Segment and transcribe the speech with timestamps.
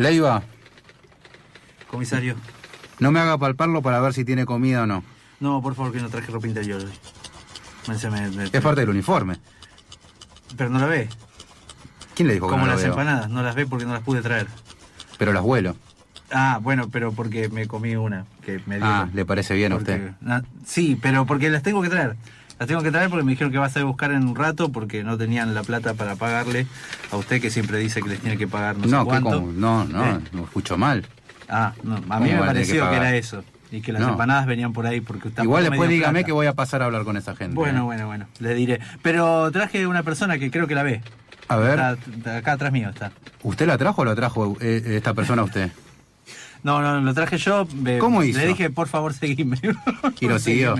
[0.00, 0.42] Leiva,
[1.90, 2.34] Comisario.
[3.00, 5.04] no me haga palparlo para ver si tiene comida o no.
[5.40, 6.90] No, por favor, que no traje ropa interior hoy.
[7.86, 9.36] Me- se me- me- Es parte del uniforme.
[10.56, 11.08] Pero no la ve.
[12.14, 14.22] ¿Quién le dijo que Como no las empanadas, no las ve porque no las pude
[14.22, 14.46] traer.
[15.18, 15.76] Pero las vuelo.
[16.32, 18.86] Ah, bueno, pero porque me comí una que me dio.
[18.86, 20.12] Ah, ¿le parece bien a usted?
[20.64, 22.16] sí, pero porque las tengo que traer.
[22.60, 25.02] Las tengo que traer porque me dijeron que vas a buscar en un rato porque
[25.02, 26.66] no tenían la plata para pagarle
[27.10, 29.30] a usted que siempre dice que les tiene que pagar no, No, ¿qué cuánto.
[29.40, 29.52] como?
[29.52, 31.06] No, no, Eh, no escucho mal.
[31.48, 33.42] Ah, no, a ¿Cómo mí me que pareció que, era eso.
[33.72, 34.10] Y que las No.
[34.10, 36.26] empanadas venían por ahí porque tampoco Igual después dígame plata.
[36.26, 37.54] que voy a pasar a hablar con esa gente.
[37.54, 37.82] Bueno, ¿eh?
[37.84, 38.78] bueno, bueno, le diré.
[39.00, 41.00] Pero traje una persona que creo que la ve.
[41.48, 41.80] A ver,
[42.14, 43.10] está acá atrás mío está.
[43.42, 45.70] ¿usted la trajo o la trajo eh, esta persona a usted?
[46.62, 47.66] No, no, lo traje yo.
[47.98, 48.38] ¿Cómo hizo?
[48.38, 49.58] Le dije, por favor, seguime.
[50.20, 50.74] ¿Y lo siguió?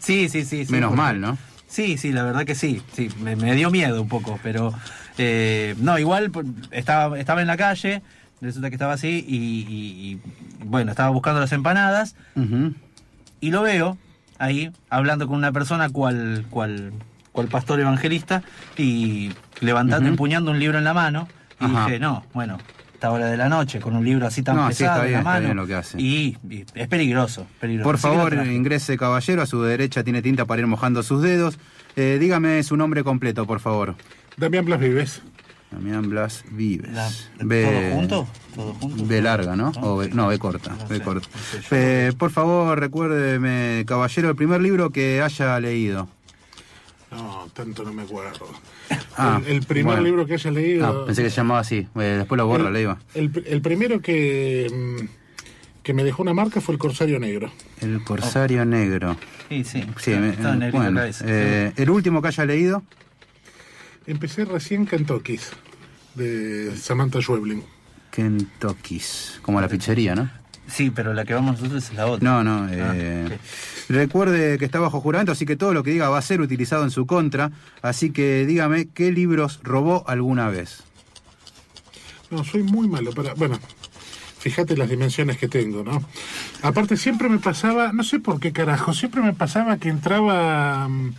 [0.00, 0.64] Sí, sí, sí.
[0.64, 1.38] sí, Menos porque- mal, ¿no?
[1.68, 2.80] Sí, sí, la verdad que sí.
[2.92, 4.72] Sí, me, me dio miedo un poco, pero.
[5.18, 6.30] eh, no, igual
[6.70, 8.02] estaba, estaba en la calle,
[8.40, 10.20] resulta que estaba así y, y- y,
[10.64, 12.14] bueno, estaba buscando las empanadas
[13.40, 13.98] y lo veo
[14.38, 16.92] ahí hablando con una persona cual, cual,
[17.32, 18.42] cual pastor evangelista
[18.76, 21.28] y levantando, empuñando un libro en la mano.
[21.60, 21.86] Y Ajá.
[21.86, 22.58] dije, no, bueno,
[22.96, 25.12] esta hora de la noche con un libro así tan No, sí, pesado está en
[25.12, 25.44] la está mano.
[25.44, 26.00] bien lo que hace.
[26.00, 27.84] Y, y es peligroso, peligroso.
[27.88, 31.58] Por favor, ingrese caballero, a su derecha tiene tinta para ir mojando sus dedos.
[31.94, 33.94] Eh, dígame su nombre completo, por favor.
[34.38, 35.22] Damián Blas Vives.
[35.70, 36.90] Damián Blas Vives.
[36.92, 37.10] La-
[37.42, 38.28] B- ¿Todo junto?
[38.54, 39.04] ¿Todo junto?
[39.06, 39.72] B larga, ¿no?
[39.76, 40.10] Ah, O B- sí.
[40.14, 40.70] no, B corta.
[40.78, 41.28] No B corta.
[41.34, 46.08] no sé, yo- Eh, por favor, recuérdeme, caballero, el primer libro que haya leído.
[47.10, 48.46] No, tanto no me acuerdo.
[49.16, 50.02] Ah, el, el primer bueno.
[50.02, 50.86] libro que haya leído.
[50.86, 51.86] Ah, pensé que se llamaba así.
[51.94, 52.98] Eh, después lo borro, el, le iba.
[53.14, 57.50] el, el primero que, mm, que me dejó una marca fue El Corsario Negro.
[57.80, 59.16] El Corsario Negro.
[59.48, 59.84] Sí, sí.
[59.98, 61.00] Sí, está- me- está en bueno.
[61.24, 62.82] eh, el último que haya leído.
[64.08, 65.38] Empecé recién Kentucky,
[66.16, 67.62] de Samantha Schweblin.
[68.10, 69.38] Kentucky's.
[69.42, 70.30] Como la pizzería, ¿no?
[70.68, 72.28] Sí, pero la que vamos nosotros es la otra.
[72.28, 72.68] No, no.
[72.72, 72.82] eh,
[73.28, 73.40] Ah, ok.
[73.88, 76.82] Recuerde que está bajo juramento, así que todo lo que diga va a ser utilizado
[76.84, 77.52] en su contra.
[77.82, 80.82] Así que dígame qué libros robó alguna vez.
[82.30, 83.34] No, soy muy malo para.
[83.34, 83.58] Bueno,
[84.40, 86.02] fíjate las dimensiones que tengo, ¿no?
[86.62, 91.14] Aparte, siempre me pasaba, no sé por qué carajo, siempre me pasaba que entraba mm,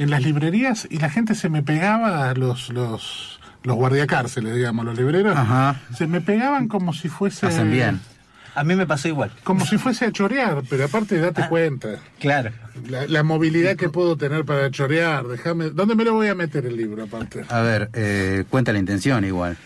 [0.00, 2.70] en las librerías y la gente se me pegaba a los.
[2.70, 5.82] los los guardiacárceles, digamos, los libreros, Ajá.
[5.94, 8.00] se me pegaban como si fuese Hacen bien.
[8.60, 9.32] A mí me pasó igual.
[9.42, 11.98] como si fuese a chorear, pero aparte date cuenta.
[12.18, 12.50] Claro.
[12.88, 15.70] La, la movilidad que puedo tener para chorear, déjame.
[15.70, 17.44] ¿Dónde me lo voy a meter el libro aparte?
[17.48, 19.56] A ver, eh, cuenta la intención igual.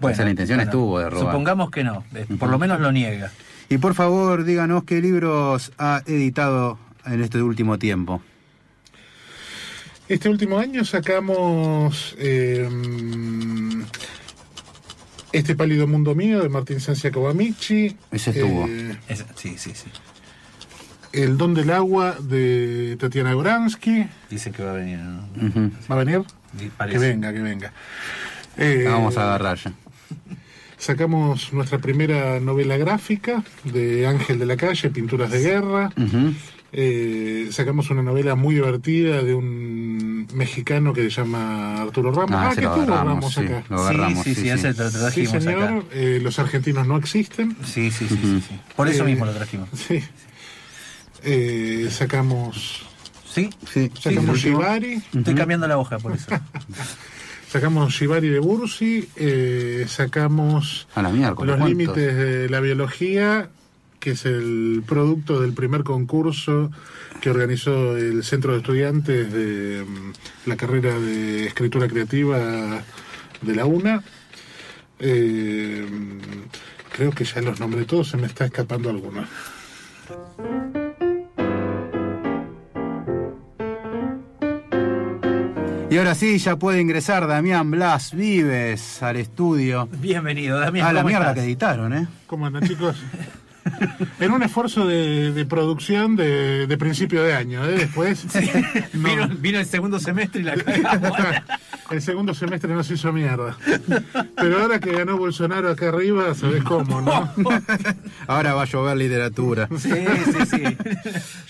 [0.00, 1.26] o sea, la intención bueno, estuvo de robar.
[1.26, 2.04] Supongamos que no.
[2.14, 3.30] eh, Por lo menos lo niega.
[3.68, 8.20] Y por favor, díganos qué libros ha editado en este último tiempo.
[10.08, 12.68] Este último año sacamos eh,
[15.32, 17.96] Este pálido mundo mío de Martín Sancia Kawamichi.
[18.10, 18.66] Ese estuvo.
[18.68, 18.96] eh,
[19.36, 19.88] sí, sí, sí.
[21.12, 24.06] el don del agua de Tatiana Goransky.
[24.28, 24.98] Dice que va a venir.
[24.98, 25.70] ¿no?
[25.90, 26.22] ¿Va a venir?
[26.58, 27.72] Sí, Que venga, que venga.
[28.56, 29.72] Eh, La vamos a agarrar ya.
[30.76, 35.92] Sacamos nuestra primera novela gráfica de Ángel de la Calle, Pinturas de Guerra.
[36.72, 42.30] Eh, sacamos una novela muy divertida de un mexicano que se llama Arturo Ramos.
[42.32, 43.64] Ah, Ah, que lo tuvo agarramos, Ramos sí, acá.
[43.68, 44.24] lo Sí, agarramos.
[44.24, 45.62] sí, sí, ese lo Sí, trajimos señor.
[45.64, 45.82] acá.
[45.92, 47.56] Eh, los argentinos no existen.
[47.64, 48.60] Sí, sí, sí, sí, sí.
[48.76, 49.68] Por eso Eh, mismo lo trajimos.
[49.74, 50.00] Sí.
[51.22, 52.86] Eh, sacamos
[53.32, 53.50] ¿Sí?
[53.72, 54.48] Sí, sacamos sí.
[54.48, 55.02] Shibari.
[55.14, 56.26] Estoy cambiando la hoja por eso.
[57.48, 59.08] Sacamos Shibari de Bursi.
[59.16, 61.58] eh, sacamos A la miércoles.
[61.58, 63.48] Los límites de la biología
[64.00, 66.70] que es el producto del primer concurso
[67.20, 72.82] que organizó el Centro de Estudiantes de mm, la carrera de escritura creativa
[73.42, 74.02] de la UNA.
[74.98, 75.86] Eh,
[76.92, 79.24] creo que ya los nombré todos, se me está escapando alguno.
[85.90, 89.88] Y ahora sí, ya puede ingresar Damián Blas Vives al estudio.
[89.98, 90.86] Bienvenido, Damián.
[90.86, 91.34] A la ¿cómo mierda estás?
[91.34, 92.06] que editaron, ¿eh?
[92.28, 92.96] ¿Cómo andan, chicos?
[94.20, 97.72] en un esfuerzo de, de producción de, de principio de año, ¿eh?
[97.72, 98.26] Después.
[98.92, 99.08] no.
[99.08, 100.54] Vino, vino el segundo semestre y la.
[101.90, 103.56] El segundo semestre nos hizo mierda.
[104.36, 107.28] Pero ahora que ganó Bolsonaro acá arriba, ¿sabés cómo, no?
[108.28, 109.68] Ahora va a llover literatura.
[109.76, 110.76] Sí, sí, sí.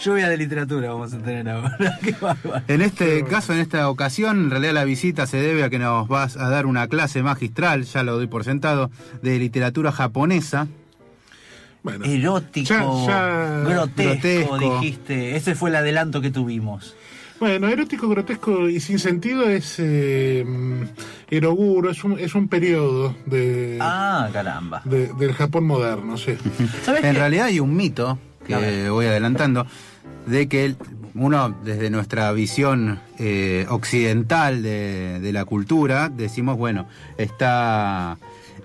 [0.02, 1.98] Lluvia de literatura vamos a tener ahora.
[2.02, 2.62] Qué bárbaro.
[2.68, 6.08] En este caso, en esta ocasión, en realidad la visita se debe a que nos
[6.08, 8.90] vas a dar una clase magistral, ya lo doy por sentado,
[9.22, 10.68] de literatura japonesa.
[11.82, 14.58] Bueno, Erótico, Ya- ya- grotesco, grotesco.
[14.58, 15.36] dijiste.
[15.36, 16.94] Ese fue el adelanto que tuvimos.
[17.40, 20.44] bueno, erótico, grotesco y sin sentido es eh,
[21.30, 24.82] Eroguro, es un, es un periodo de, Ah, caramba.
[24.84, 26.34] de- del Japón moderno, sí.
[26.84, 27.18] ¿Sabes En qué?
[27.18, 29.66] realidad hay un mito, que voy adelantando,
[30.26, 30.76] de que el-
[31.14, 36.86] uno, desde nuestra visión eh, occidental de, de la cultura, decimos, bueno,
[37.16, 38.18] está...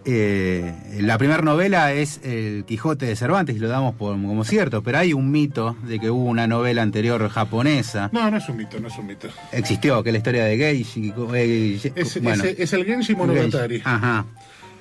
[0.05, 4.81] eh, la primera novela es El Quijote de Cervantes y lo damos por- como cierto,
[4.83, 8.09] pero hay un mito de que hubo una novela anterior japonesa.
[8.13, 9.27] No, no es un mito, no es un mito.
[9.51, 11.13] Existió, que es la historia de Geishi.
[11.33, 13.75] eh, Es, bueno, es- es el Genshi Monogatari.
[13.75, 13.83] Geishi.
[13.89, 14.25] Ajá.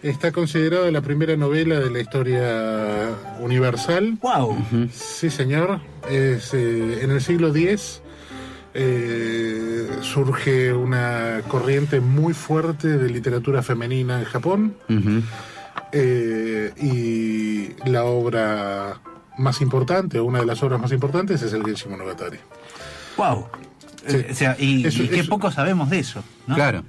[0.02, 3.10] Está considerado la primera novela de la historia
[3.40, 4.18] universal.
[4.20, 4.56] Wow.
[4.92, 5.80] Sí, señor.
[6.10, 8.02] Es, eh, en el siglo X
[8.74, 14.74] eh, surge una corriente muy fuerte de literatura femenina en Japón
[15.92, 19.00] eh, y la obra
[19.38, 22.38] más importante, o una de las obras más importantes, es el Genshi Monogatari.
[23.16, 23.46] Wow.
[24.06, 24.16] Sí.
[24.16, 26.54] Eh, o sea, y, Eso- y qué eso- poco sabemos de eso, ¿no?
[26.54, 26.84] Claro.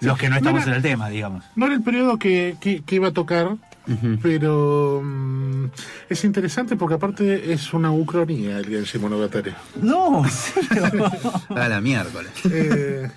[0.00, 1.44] Los que no estamos No, en el tema, digamos.
[1.56, 3.56] No era el periodo que, que- que iba a tocar,
[4.22, 5.64] Pero mm,
[6.08, 9.52] es interesante porque aparte es una ucronía el Genshi Monogatari.
[9.82, 10.22] No.
[11.48, 12.30] A la miércoles.
[12.44, 13.10] Eh,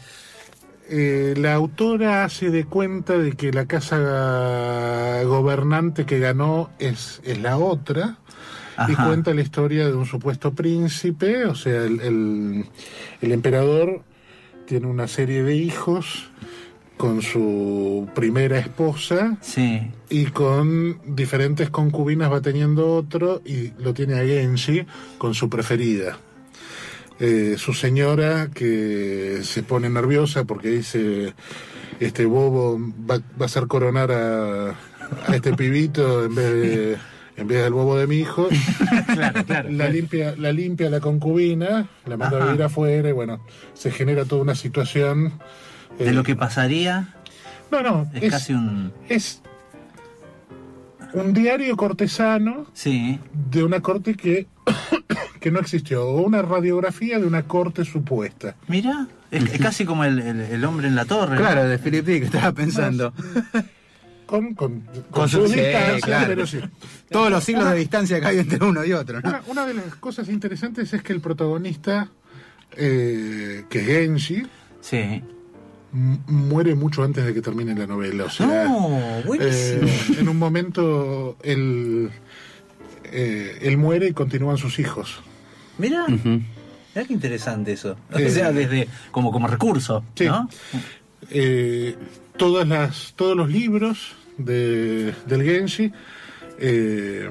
[0.90, 7.40] eh, la autora hace de cuenta de que la casa gobernante que ganó es, es
[7.40, 8.18] la otra
[8.88, 12.66] y cuenta la historia de un supuesto príncipe, o sea, el, el-
[13.22, 14.02] el emperador
[14.66, 16.30] tiene una serie de hijos
[16.98, 19.82] con su primera esposa Sí.
[20.10, 24.86] y con diferentes concubinas va teniendo otro y lo tiene a Genshi
[25.18, 26.18] con su preferida.
[27.20, 31.34] Eh, su señora que se pone nerviosa porque dice
[32.00, 32.80] este bobo
[33.10, 36.98] va, va a hacer coronar a, a este pibito en vez de
[37.38, 38.48] en vez del bobo de mi hijo
[39.14, 39.70] Claro, claro.
[39.72, 42.46] la limpia la limpia la concubina la manda Ajá.
[42.46, 43.40] a vivir afuera y bueno
[43.76, 45.34] se genera toda una situación
[46.00, 47.14] De eh, lo que pasaría,
[47.72, 48.92] no no es, es, casi un.
[49.10, 49.42] es
[51.14, 53.20] un diario cortesano Sí.
[53.52, 54.48] de una corte que,
[55.40, 58.56] que no existió, o una radiografía de una corte supuesta.
[58.68, 61.36] Mira, es, es casi como el, el- el hombre en la torre.
[61.36, 61.42] ¿no?
[61.42, 63.14] Claro, de Philip Dick estaba pensando.
[64.26, 65.62] Con, con, con Con sus su- sí,
[66.02, 66.26] claro.
[66.28, 66.58] pero sí.
[67.12, 69.30] Todos los siglos de distancia que hay entre uno y otro, ¿no?
[69.30, 72.10] Una, una de las cosas interesantes es que el protagonista,
[72.76, 74.44] eh, que es Genji,
[74.82, 75.22] Sí.
[75.94, 78.26] Muere mucho antes de que termine la novela.
[78.26, 79.88] O sea, No, buenísimo.
[79.88, 82.10] eh, en un momento él,
[83.06, 85.22] eh, él muere y continúan sus hijos.
[85.78, 86.42] Mira, Ujú.
[86.96, 87.96] mira qué interesante eso.
[88.18, 90.26] Eh, o sea, desde como como recurso, Sí.
[90.26, 90.50] ¿no?
[91.30, 91.96] eh,
[92.38, 95.92] todas las, todos los libros de, del Genshi
[96.60, 97.30] eh,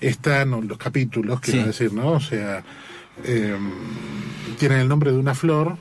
[0.00, 1.66] están, o los capítulos, quiero Sí.
[1.66, 2.12] decir, ¿no?
[2.12, 2.62] O sea,
[3.24, 3.56] eh,
[4.58, 5.76] tienen el nombre de una flor.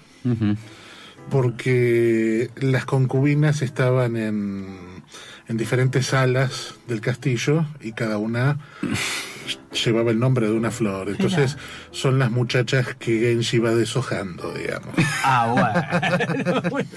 [1.30, 5.04] Porque las concubinas estaban en,
[5.48, 8.60] en diferentes salas del castillo y cada una
[9.86, 11.10] llevaba el nombre de una flor.
[11.10, 11.58] Entonces
[11.92, 14.94] son las muchachas que Genshi va deshojando, digamos.
[15.24, 16.88] Ah, bueno.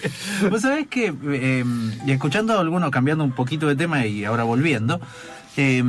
[0.50, 1.64] Vos sabés que, eh,
[2.06, 5.00] y escuchando a alguno, cambiando un poquito de tema y ahora volviendo,
[5.56, 5.82] eh,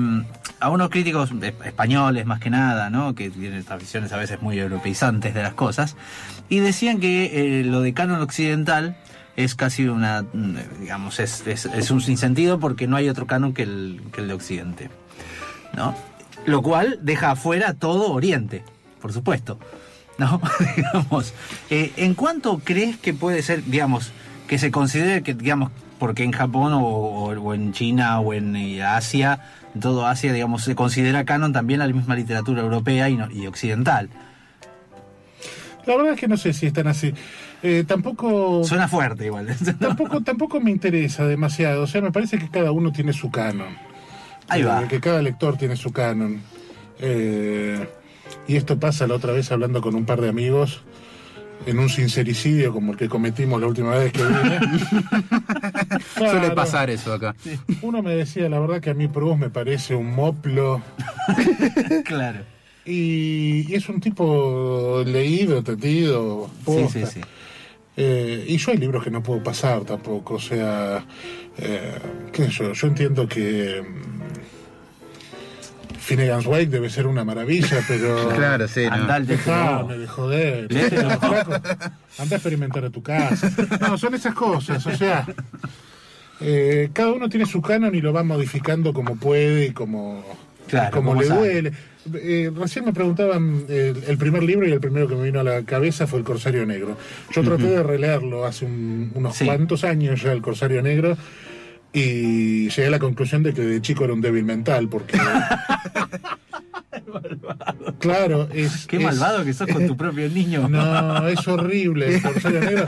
[0.60, 3.16] a unos críticos eh, españoles más que nada, ¿no?
[3.16, 5.96] que tienen estas visiones a veces muy europeizantes de las cosas,
[6.50, 8.98] y decían que eh, lo de canon occidental
[9.36, 14.02] es casi una, mm, digamos, es, un sinsentido porque no hay otro canon que el,
[14.14, 14.90] que el de Occidente,
[15.76, 15.96] ¿no?
[16.46, 18.64] Lo cual deja afuera todo Oriente,
[19.02, 19.60] por supuesto.
[20.18, 20.42] ¿no?
[20.76, 21.34] digamos,
[21.70, 24.12] eh, ¿en cuánto crees que puede ser, digamos,
[24.48, 25.72] que se considere que, digamos,
[26.04, 29.40] porque en Japón o, o- o en China o en eh, Asia,
[29.74, 33.48] en todo Asia, digamos, se considera canon también la misma literatura europea y, no- y
[33.48, 34.10] occidental.
[35.86, 37.14] La verdad es que no sé si están así.
[37.62, 39.48] Eh, tampoco, Suena fuerte igual.
[39.80, 41.84] tampoco, tampoco me interesa demasiado.
[41.84, 43.78] O sea, me parece que cada uno tiene su canon.
[44.50, 44.86] Ahí Eh, va.
[44.90, 46.42] Que cada lector tiene su canon.
[47.00, 47.88] Eh,
[48.46, 50.82] y esto pasa la otra vez hablando con un par de amigos
[51.66, 54.60] en un sincericidio como el que cometimos la última vez que vine.
[56.16, 57.36] Suele pasar eso acá.
[57.82, 60.82] Uno me decía, la verdad que a mí Proust me parece un moplo.
[62.06, 62.40] claro.
[62.86, 65.64] Y, y es un tipo leído.
[65.64, 67.06] Sí, posta.
[67.06, 67.22] sí, sí.
[67.96, 71.06] Eh, y yo hay libros que no puedo pasar tampoco, o sea,
[71.58, 72.00] eh,
[72.32, 73.84] qué sé yo, yo entiendo que
[76.04, 78.94] Finnegan's Wake debe ser una maravilla, pero Claro, sí, no.
[78.94, 80.68] Andá al de dejame de joder,
[82.18, 83.50] anda a experimentar a tu casa.
[83.82, 85.26] No, son esas cosas, o sea,
[86.42, 90.24] eh, cada uno tiene su canon y lo va modificando como puede y como,
[90.68, 91.40] Claro, como como le sabe.
[91.48, 91.74] duele.
[92.16, 95.44] Eh, recién me preguntaban eh, el primer libro y el primero que me vino a
[95.44, 96.98] la cabeza fue El Corsario Negro.
[97.32, 99.46] Yo traté de releerlo hace un- unos Sí.
[99.46, 101.16] cuantos años ya, El Corsario Negro,
[101.94, 105.18] y llegué a la conclusión de que de chico era un débil mental, porque...
[108.00, 108.86] Claro, es...
[108.88, 110.68] Qué es- malvado que sos con tu propio niño.
[110.68, 112.88] no, es horrible Corsario Negro.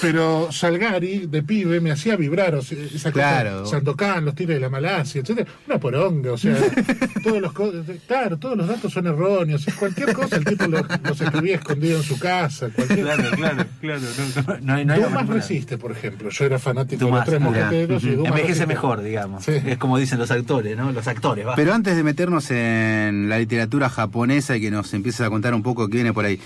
[0.00, 2.54] Pero Salgari, de pibe, me hacía vibrar.
[2.54, 3.60] O sea, esa Claro.
[3.60, 6.56] cosa, Sandokan, los tiros de la Malasia, etcétera Una poronga, o sea,
[7.22, 7.72] todos los, co-
[8.06, 9.66] claro, todos los datos son erróneos.
[9.78, 12.68] Cualquier cosa el tipo los, los escribía escondido en su casa.
[12.70, 13.00] Cualquier...
[13.02, 14.00] Claro, claro, claro.
[14.46, 16.30] No, no, no hay, Dumas resiste, por ejemplo.
[16.30, 18.66] Yo era fanático Dumas, de los tres mosqueteros y Dumas Envejece resiste.
[18.66, 19.44] mejor, digamos.
[19.44, 19.52] Sí.
[19.66, 20.90] Es como dicen los actores, ¿no?
[20.92, 21.54] Los actores, va.
[21.54, 25.62] Pero antes de meternos en la literatura japonesa y que nos empieces a contar un
[25.62, 26.40] poco qué viene por ahí,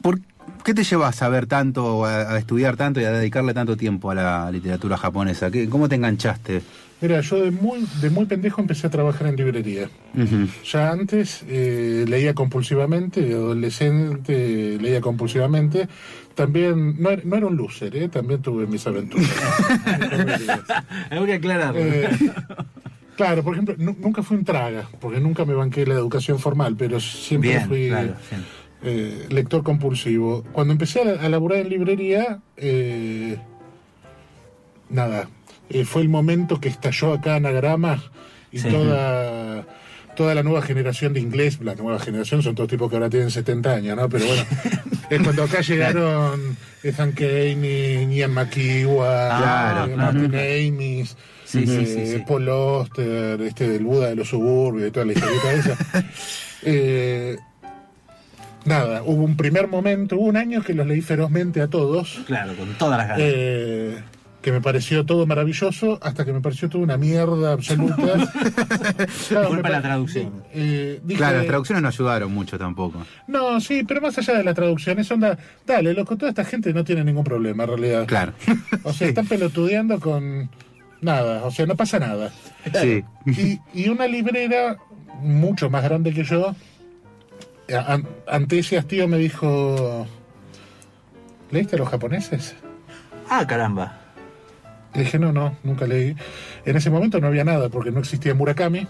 [0.00, 0.18] ¿por
[0.64, 4.10] qué te llevas a saber tanto, a, a estudiar tanto y a dedicarle tanto tiempo
[4.10, 5.50] a la literatura japonesa?
[5.50, 6.62] ¿Qué- ¿Cómo te enganchaste?
[7.00, 9.88] Mira, yo de muy, de muy pendejo empecé a trabajar en librería.
[10.64, 15.88] Ya antes eh, leía compulsivamente, de adolescente leía compulsivamente.
[16.36, 18.08] También, no, era- no era un loser, ¿eh?
[18.08, 19.28] también tuve mis aventuras.
[21.10, 21.80] Hay que aclararlo.
[21.80, 22.08] Eh,
[23.16, 26.76] claro, por ejemplo, nu- nunca fui un traga, porque nunca me banqué la educación formal,
[26.76, 28.44] pero siempre Bien, fui claro, bien.
[28.82, 30.44] Eh, lector compulsivo.
[30.52, 33.36] Cuando empecé a, a laburar en librería, eh,
[34.90, 35.28] nada,
[35.70, 38.02] eh, fue el momento que estalló acá Anagrama
[38.50, 38.68] y Sí.
[38.68, 39.66] toda,
[40.16, 43.30] toda la nueva generación de inglés, la nueva generación son todos tipos que ahora tienen
[43.30, 44.08] 70 años, ¿no?
[44.08, 44.42] Pero bueno,
[45.10, 49.96] es cuando acá llegaron Ethan Kane, Ian McEwan, Claro, claro.
[49.96, 52.22] Martin Amis, Sí, sí, sí, sí.
[52.26, 55.76] Paul Oster, este del Buda de los suburbios, y toda la historieta esa.
[56.64, 57.36] Eh,
[58.64, 62.54] nada, hubo un primer momento, hubo un año que los leí ferozmente a todos, Claro,
[62.54, 63.22] con todas las ganas.
[63.24, 63.98] eh,
[64.40, 67.94] que me pareció todo maravilloso, hasta que me pareció todo una mierda absoluta.
[69.28, 70.42] Claro, Culpa la traducción.
[70.52, 73.04] eh, dije, Claro, las traducciones no ayudaron mucho tampoco.
[73.28, 76.72] No, sí, pero más allá de la traducción, es onda, dale, loco, toda esta gente
[76.72, 78.06] no tiene ningún problema en realidad.
[78.06, 78.32] Claro.
[78.84, 80.50] O sea, están pelotudeando con
[81.00, 82.30] nada, o sea, no pasa nada.
[82.80, 83.04] Sí.
[83.26, 84.76] Y, y una librera
[85.20, 86.54] mucho más grande que yo,
[87.74, 90.06] an- ante ese hastío me dijo,
[91.50, 92.54] ¿leíste a los japoneses?
[93.28, 93.98] Ah, caramba.
[94.94, 96.14] Le dije, no, no, nunca leí.
[96.66, 98.86] En ese momento no había nada, porque no existía Murakami.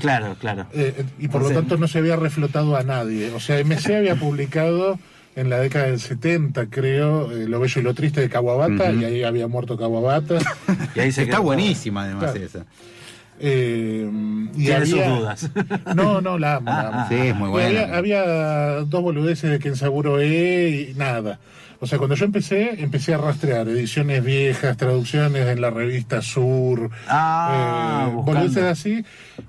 [0.00, 0.66] Claro, claro.
[0.74, 3.30] eh, eh, y por O lo tanto no se había reflotado a nadie.
[3.32, 4.98] O sea, MC había publicado
[5.36, 9.04] en la década del 70, creo, eh, Lo Bello y lo Triste de Kawabata, y
[9.04, 10.38] ahí había muerto Kawabata.
[10.94, 11.44] Y ahí se Está quedó.
[11.44, 12.46] buenísima además Claro.
[12.46, 12.66] esa.
[13.42, 14.08] Eh,
[14.54, 15.50] y Tiene sus había- dudas.
[15.94, 16.70] No, no, la amo.
[16.70, 16.90] la amo.
[17.00, 17.80] Ah, Sí, es muy buena.
[17.96, 18.22] Había, había
[18.84, 21.40] dos boludeces de Kensaburo E y nada.
[21.82, 26.90] O sea, cuando yo empecé, empecé a rastrear ediciones viejas, traducciones en la revista Sur,
[27.08, 29.02] Ah, eh, boludeces así.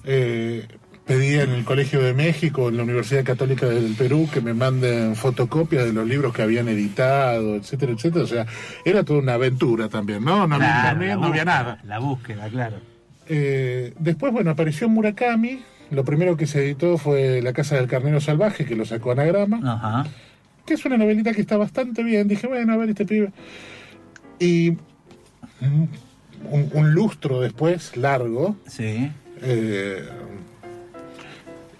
[0.05, 0.65] Eh,
[1.05, 5.17] pedí en el Colegio de México, en la Universidad Católica del Perú, que me manden
[5.17, 8.23] fotocopias de los libros que habían editado, etcétera, etcétera.
[8.23, 8.45] O sea,
[8.85, 10.47] era toda una aventura también, ¿no?
[10.47, 11.79] No había internet, no había nada.
[11.83, 12.77] La búsqueda, claro.
[13.27, 15.61] Eh, después, bueno, apareció Murakami.
[15.91, 19.59] Lo primero que se editó fue La Casa del Carnero Salvaje, que lo sacó Anagrama,
[19.63, 20.09] Ajá.
[20.65, 22.27] que es una novelita que está bastante bien.
[22.27, 23.31] Dije, bueno, a ver este pibe.
[24.39, 24.69] Y
[25.61, 25.89] un,
[26.73, 29.11] un lustro después, largo, Sí.
[29.41, 30.03] eh,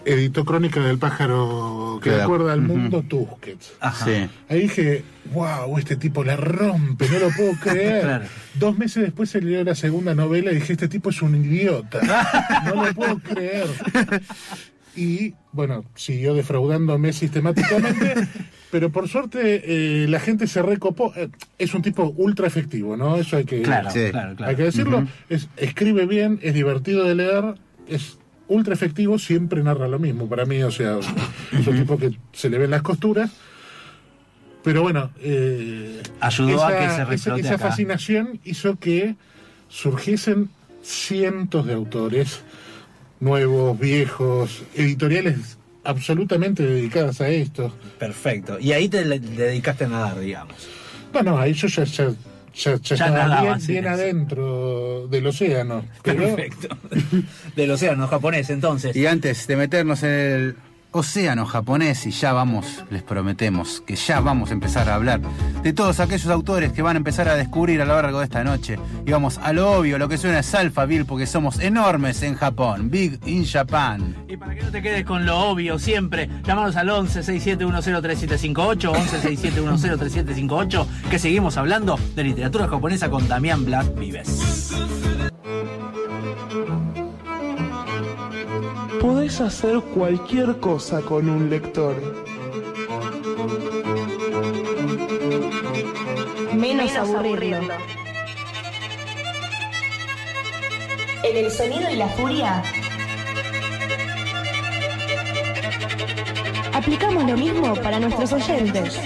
[0.04, 2.22] editó Crónica del pájaro que Claro.
[2.24, 3.72] recuerda al mundo Tusquets.
[3.80, 4.04] Ajá.
[4.04, 4.28] Sí.
[4.48, 8.02] Ahí dije, wow, este tipo la rompe, no lo puedo creer.
[8.02, 8.24] Claro.
[8.54, 12.00] Dos meses después se leyó la segunda novela y dije, este tipo es un idiota.
[12.74, 13.66] No lo puedo creer.
[14.96, 18.14] y bueno, siguió defraudándome sistemáticamente,
[18.70, 21.12] pero por suerte eh, la gente se recopó.
[21.16, 21.28] Eh,
[21.58, 23.16] es un tipo ultra efectivo, ¿no?
[23.16, 24.10] Eso hay que, Claro, Sí.
[24.10, 24.50] claro, claro.
[24.50, 25.06] hay que decirlo.
[25.28, 27.54] es, escribe bien, es divertido de leer,
[27.88, 28.18] es
[28.48, 30.98] ultra efectivo, siempre narra lo mismo para mí, o sea,
[31.52, 33.30] es un tipo que se le ven las costuras.
[34.62, 37.68] Pero bueno, eh, Ayudó a que se esa, esa acá.
[37.68, 39.16] fascinación hizo que
[39.68, 40.50] surgiesen
[40.82, 42.42] cientos de autores
[43.20, 47.74] nuevos, viejos, editoriales absolutamente dedicadas a esto.
[47.98, 48.58] Perfecto.
[48.60, 50.54] Y ahí te dedicaste a nadar, digamos.
[51.12, 52.12] Bueno, ahí yo ya, ya,
[52.54, 53.88] ya, ya nadaba, bien, sí, bien sí.
[53.88, 55.84] adentro del océano.
[56.02, 56.68] Pero, Perfecto.
[57.56, 58.94] Del océano japonés, entonces.
[58.96, 60.56] Y antes de meternos en el
[60.92, 65.20] océano japonés, y ya vamos, les prometemos que ya vamos a empezar a hablar
[65.62, 68.44] de todos aquellos autores que van a empezar a descubrir a lo largo de esta
[68.44, 68.78] noche.
[69.06, 72.90] Y vamos a lo obvio, lo que suena es Alphaville, porque somos enormes en Japón.
[72.90, 74.14] Big in Japan.
[74.28, 79.36] Y para que no te quedes con lo obvio siempre, llámanos al 11 67103758, 11
[79.36, 84.72] 67103758, que seguimos hablando de literatura japonesa con Damián Blas Vives.
[89.02, 91.96] Podés hacer cualquier cosa con un lector.
[96.54, 97.58] Menos, aburrirlo.
[101.24, 102.62] En el sonido y la furia,
[106.72, 108.98] Aplicamos lo mismo para nuestros oyentes.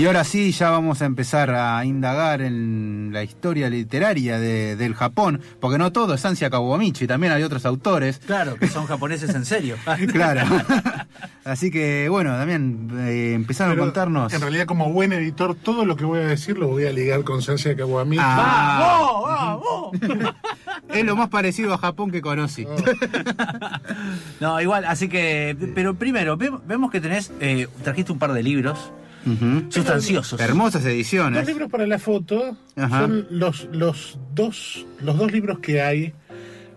[0.00, 4.94] Y ahora sí, ya vamos a empezar a indagar en la historia literaria de- del
[4.94, 8.18] Japón, porque no todo es Ansia Kawamichi, también hay otros autores.
[8.24, 9.76] Claro, que son japoneses en serio.
[10.10, 10.40] Claro.
[11.44, 14.32] Así que, bueno, también eh, empezaron pero a contarnos.
[14.32, 17.22] en realidad, como buen editor, todo lo que voy a decir lo voy a ligar
[17.22, 18.22] con Sancia Kawamichi.
[18.24, 18.78] Ah,
[19.22, 20.34] ¡Vamos, vamos!
[20.94, 22.66] es lo más parecido a Japón que conocí.
[24.40, 28.42] No, igual, así que, pero primero, ve- vemos que tenés, eh, trajiste un par de
[28.42, 28.92] libros
[29.26, 29.66] Ujú.
[29.70, 30.40] sustanciosos.
[30.40, 31.46] Hermosas Dos ediciones.
[31.46, 33.00] libros para la foto Ajá.
[33.00, 36.12] son los, los, dos, los dos libros que hay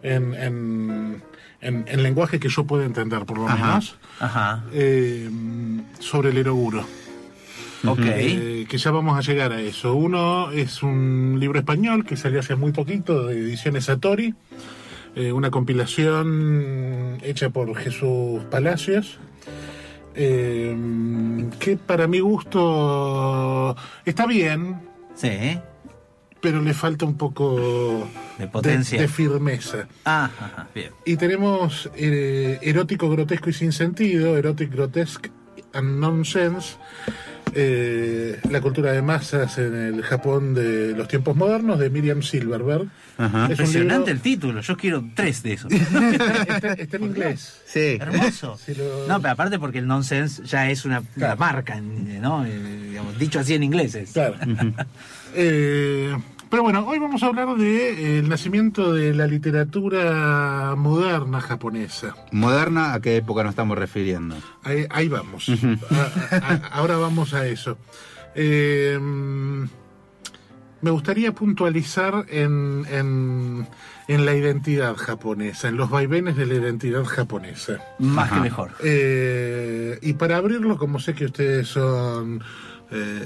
[0.01, 1.23] en, en,
[1.61, 3.65] en- en lenguaje que yo puedo entender, por lo Ajá.
[3.67, 5.29] menos, Ajá, eh,
[5.99, 6.85] sobre el eroguro.
[7.85, 7.99] ok.
[8.03, 9.93] Eh, que ya vamos a llegar a eso.
[9.95, 14.33] Uno es un libro español que salió hace muy poquito de ediciones Satori,
[15.15, 19.19] eh, una compilación hecha por Jesús Palacios.
[20.15, 20.75] Eh,
[21.59, 24.81] que para mi gusto está bien,
[25.15, 25.59] Sí.
[26.41, 28.99] pero le falta un poco De potencia.
[28.99, 29.87] de firmeza.
[30.05, 30.91] Ah, ajá, bien.
[31.05, 35.31] Y tenemos eh, erótico, grotesco y sin sentido, erotic, grotesque
[35.73, 36.77] and nonsense,
[37.55, 42.87] eh, la cultura de masas en el Japón de los tiempos modernos, de Miriam Silverberg.
[43.17, 43.43] Ajá.
[43.43, 45.71] Es un Impresionante libro- el título, yo quiero tres de esos.
[46.77, 47.61] Está, en inglés.
[47.65, 47.97] Sí.
[47.99, 48.57] Hermoso.
[48.77, 52.45] Lo- No, pero aparte porque el nonsense ya es una, una marca, ¿no?
[52.45, 54.11] Eh, digamos, dicho así en inglés es.
[54.11, 54.35] Claro.
[55.35, 56.15] Eh,
[56.53, 62.13] pero bueno, hoy vamos a hablar de eh, el nacimiento de la literatura moderna japonesa.
[62.31, 64.35] Moderna, ¿a qué época nos estamos refiriendo?
[64.63, 65.49] Ahí, ahí vamos.
[65.49, 67.79] A- a- a- ahora vamos a eso.
[68.35, 73.67] Eh, me gustaría puntualizar en, en,
[74.07, 77.79] en la identidad japonesa, en los vaivenes de la identidad japonesa.
[77.97, 78.35] Más Ajá.
[78.35, 78.71] que mejor.
[78.83, 82.43] Eh, y para abrirlo, como sé que ustedes son
[82.91, 83.25] eh,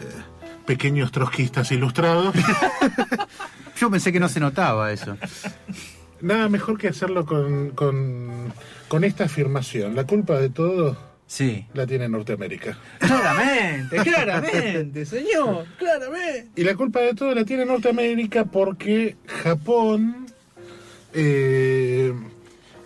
[0.67, 2.35] pequeños trotskistas ilustrados,
[3.79, 5.17] Yo pensé que no se notaba eso.
[6.21, 8.51] nada mejor que hacerlo con, con,
[8.87, 9.95] con esta afirmación.
[9.95, 11.65] La culpa de todo Sí.
[11.73, 12.77] la tiene Norteamérica.
[12.99, 16.49] Claramente, claramente, señor, claramente.
[16.55, 20.25] Y la culpa de todo la tiene Norteamérica porque Japón,
[21.13, 22.13] eh,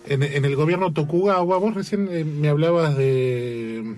[0.06, 3.94] en, en el gobierno Tokugawa, vos recién eh, me hablabas de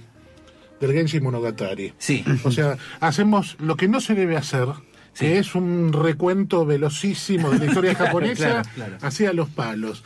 [0.87, 1.92] del Genshi Monogatari.
[1.99, 2.25] Sí.
[2.44, 4.68] O sea, hacemos lo que no se debe hacer,
[5.12, 5.27] Sí.
[5.27, 8.97] que es un recuento velocísimo de la historia japonesa Claro, claro.
[9.03, 10.03] hacia los palos.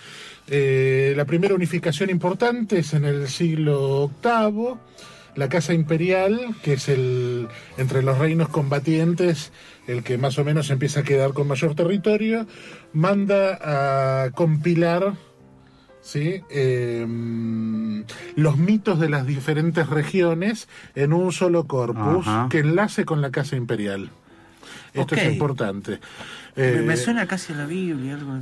[0.48, 4.74] Eh, la primera unificación importante es en el siglo VIII.
[5.34, 9.52] La Casa Imperial, que es el entre los reinos combatientes
[9.86, 12.46] el que más o menos empieza a quedar con mayor territorio,
[12.92, 15.14] manda a compilar
[16.02, 16.42] ¿sí?
[16.50, 17.06] Eh,
[18.36, 22.48] los mitos de las diferentes regiones en un solo corpus Ajá.
[22.50, 24.10] que enlace con la Casa Imperial.
[24.94, 26.00] Esto es importante.
[26.56, 28.32] Me, Eh, me suena casi a la Biblia, algo,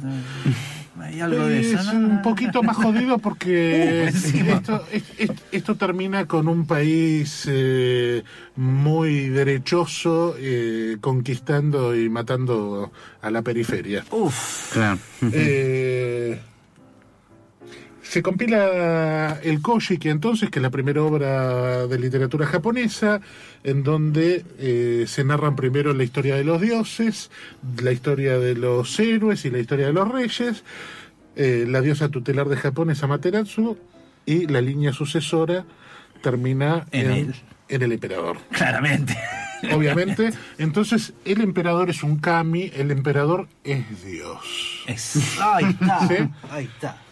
[1.00, 2.08] hay algo de eso, es ¿no?
[2.08, 8.22] un poquito más jodido porque Uh, esto, es- es- esto termina con un país eh,
[8.54, 12.90] muy derechoso eh, conquistando y matando
[13.20, 14.04] a la periferia.
[14.10, 14.98] Uf, Claro.
[18.08, 23.20] Se compila el Kojiki entonces, que es la primera obra de literatura japonesa,
[23.64, 27.30] en donde eh, se narran primero la historia de los dioses,
[27.82, 30.62] la historia de los héroes y la historia de los reyes.
[31.34, 33.76] Eh, la diosa tutelar de Japón es Amaterasu
[34.24, 35.64] y la línea sucesora
[36.22, 37.34] termina En en, él.
[37.68, 39.16] en el emperador claramente.
[39.74, 40.30] obviamente.
[40.58, 44.84] Entonces, el emperador es un kami, el emperador es Dios.
[44.86, 46.14] Es- ahí está, ¿Sí?
[46.50, 47.02] ahí está.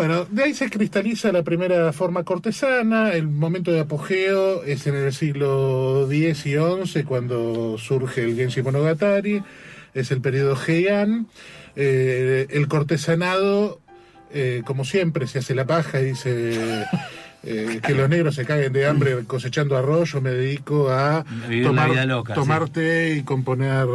[0.00, 4.94] Bueno, de ahí se cristaliza la primera forma cortesana, el momento de apogeo es en
[4.94, 9.42] el siglo X y XI, cuando surge el Genshi Monogatari,
[9.92, 11.26] es el periodo Heian,
[11.76, 13.78] Eh, el cortesanado,
[14.32, 16.86] eh, como siempre, se hace la paja y dice...
[17.42, 21.26] eh, que los negros se caguen de hambre cosechando arroz, yo me dedico a
[21.62, 22.72] tomar, loca, tomar sí.
[22.72, 23.86] té y componer,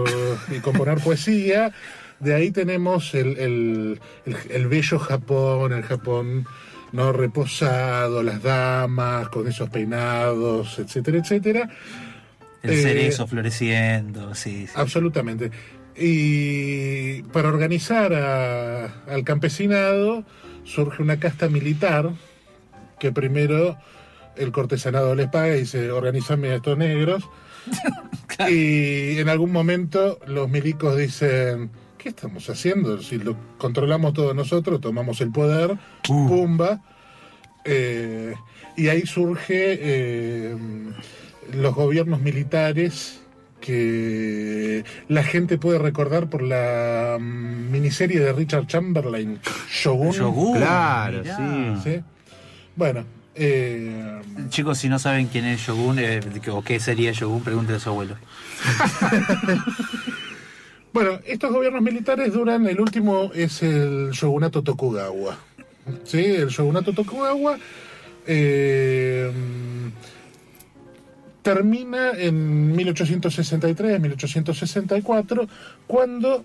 [0.55, 1.71] y componer poesía.
[2.19, 6.45] De ahí tenemos el, el, el, el bello Japón, el Japón
[6.91, 11.69] no reposado, las damas con esos peinados, etcétera, etcétera.
[12.63, 14.73] El Eh, cerezo floreciendo, sí, sí.
[14.75, 15.51] Absolutamente.
[15.97, 20.23] Y para organizar a- al campesinado
[20.63, 22.11] surge una casta militar
[22.99, 23.77] que primero
[24.37, 27.27] el cortesanado les paga y dice, organizame a estos negros.
[28.49, 31.69] Y en algún momento los milicos dicen,
[32.05, 33.01] ¿qué estamos haciendo?
[33.01, 36.79] Si lo controlamos todos nosotros, tomamos el poder, pumba.
[37.63, 38.35] Eh,
[38.77, 40.55] y ahí surge eh,
[41.55, 43.21] los gobiernos militares
[43.59, 49.39] que la gente puede recordar por la mm, miniserie de Richard Chamberlain,
[49.71, 50.11] Shogun.
[50.11, 51.23] Shogun, Claro.
[51.83, 52.03] ¿sí?
[52.75, 56.19] Bueno, eh, Chicos, si no saben quién es Shogun eh,
[56.51, 58.15] o qué sería Shogun, pregúntenle a su abuelo.
[60.95, 65.37] Bueno, estos gobiernos militares duran, el último es el shogunato Tokugawa.
[66.05, 66.23] ¿Sí?
[66.23, 67.57] El shogunato Tokugawa
[68.25, 69.29] eh,
[71.41, 75.49] termina en 1863, 1864,
[75.85, 76.43] cuando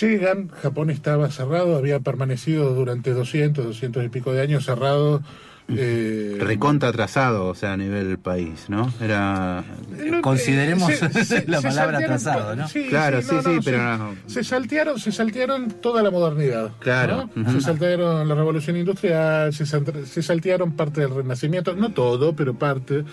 [0.00, 5.22] llegan, Japón estaba cerrado, había permanecido durante 200, 200 y pico de años cerrado.
[5.68, 8.92] Eh, Recontra atrasado, o sea, a nivel país, ¿no?
[9.00, 9.64] Era.
[10.04, 12.68] No, Consideremos eh, se- se- la se palabra atrasado, ¿no?
[12.68, 14.14] Sí, Claro, sí, sí, pero se, no.
[14.26, 16.70] se saltearon, se saltearon toda la modernidad.
[16.78, 17.42] Claro, ¿no?
[17.42, 17.52] ujú.
[17.52, 22.54] Se saltearon la revolución industrial, se, sal- se saltearon parte del renacimiento, no todo, pero
[22.54, 23.04] parte.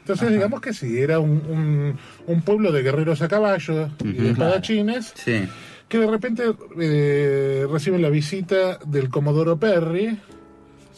[0.00, 4.30] Entonces, digamos que sí, era un, un, un pueblo de guerreros a caballo y de
[4.30, 5.46] espadachines Sí.
[5.86, 6.44] que de repente
[6.80, 10.18] eh, reciben la visita del Comodoro Perry,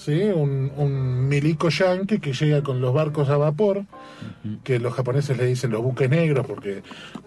[0.05, 0.23] ¿sí?
[0.35, 3.85] un, un milico yankee que llega con los barcos a vapor,
[4.65, 6.83] que los japoneses le dicen los buques negros porque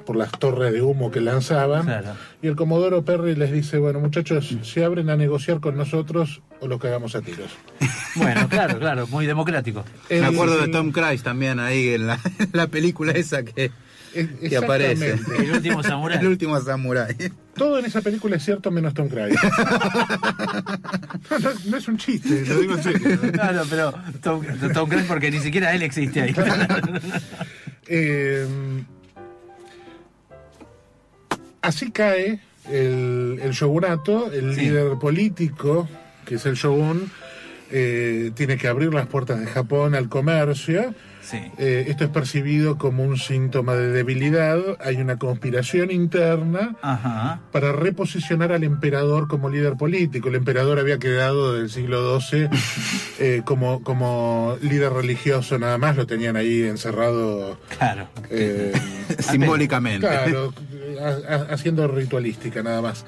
[0.05, 1.85] por las torres de humo que lanzaban.
[1.85, 2.15] Claro.
[2.41, 6.67] Y el Comodoro Perry les dice, bueno muchachos, se abren a negociar con nosotros o
[6.67, 7.51] los cagamos a tiros.
[8.15, 9.83] Bueno, claro, claro, muy democrático.
[10.07, 13.71] Me acuerdo de Tom Cruise también ahí en la, en la película esa que,
[14.47, 15.15] que aparece.
[15.39, 16.19] El último samurái.
[16.21, 17.15] El último samurái.
[17.55, 19.35] Todo en esa película es cierto menos Tom Cruise.
[21.29, 23.19] no, no- no es un chiste, lo digo en serio.
[23.31, 24.41] Claro, pero Tom,
[24.73, 26.35] Tom Cruise porque ni siquiera él existe ahí.
[27.87, 28.47] Eh,
[31.61, 32.39] así cae
[32.71, 34.61] el, el shogunato, el Sí.
[34.61, 35.87] líder político,
[36.25, 37.11] que es el shogun,
[37.71, 40.93] eh, tiene que abrir las puertas de Japón al comercio.
[41.23, 41.37] Sí.
[41.57, 44.59] Eh, esto es percibido como un síntoma de debilidad.
[44.81, 47.39] Hay una conspiración interna Ajá.
[47.53, 50.27] para reposicionar al emperador como líder político.
[50.27, 52.49] El emperador había quedado del siglo XII
[53.19, 57.57] eh, como, como líder religioso nada más, lo tenían ahí encerrado.
[57.77, 58.09] Claro.
[58.29, 58.73] eh,
[59.19, 60.05] Simbólicamente.
[60.05, 60.53] Claro,
[61.01, 63.05] ha- ha- haciendo ritualística nada más.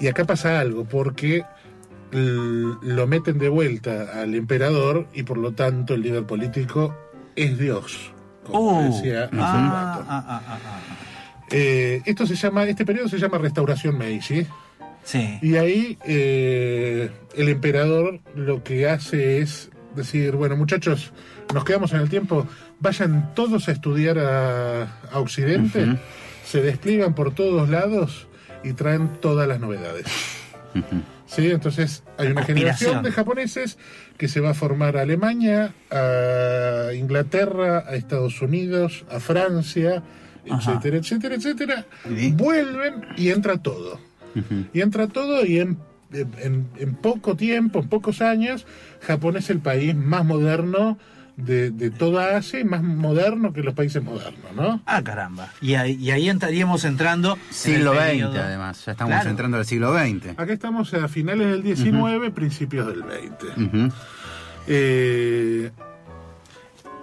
[0.00, 1.42] Y acá pasa algo, porque
[2.10, 6.94] lo meten de vuelta al emperador y por lo tanto el líder político
[7.36, 8.12] es Dios.
[8.44, 8.82] Como Oh.
[8.82, 10.06] decía hace Ah, rato.
[10.08, 10.80] ah, ah, ah.
[11.50, 14.46] Eh, esto se llama, este periodo se llama Restauración Meiji.
[15.04, 15.38] Sí.
[15.42, 21.12] Y ahí eh, el emperador lo que hace es decir, bueno muchachos,
[21.54, 22.46] nos quedamos en el tiempo,
[22.80, 25.98] vayan todos a estudiar a, a Occidente,
[26.44, 28.28] se despliegan por todos lados
[28.62, 30.04] y traen todas las novedades.
[31.28, 31.50] ¿Sí?
[31.50, 33.78] Entonces hay una generación de japoneses
[34.16, 40.02] que se va a formar a Alemania, a Inglaterra, a Estados Unidos, a Francia,
[40.50, 40.72] Ajá.
[40.72, 41.86] etcétera, etcétera, etcétera.
[42.16, 42.32] Sí.
[42.34, 44.00] Vuelven y entra todo.
[44.72, 45.78] Y entra todo y en,
[46.12, 48.66] en- en poco tiempo, en pocos años,
[49.00, 50.98] Japón es el país más moderno
[51.38, 54.82] de, de toda Asia y más moderno que los países modernos, ¿no?
[54.86, 55.52] Ah, caramba.
[55.60, 57.34] Y ahí, y ahí estaríamos entrando.
[57.48, 58.84] en Siglo XX, además.
[58.84, 59.30] Ya estamos Claro.
[59.30, 60.30] entrando al siglo XX.
[60.36, 63.46] Acá estamos a finales del 19, principios del 20.
[63.56, 63.92] Ujú.
[64.66, 65.70] Eh,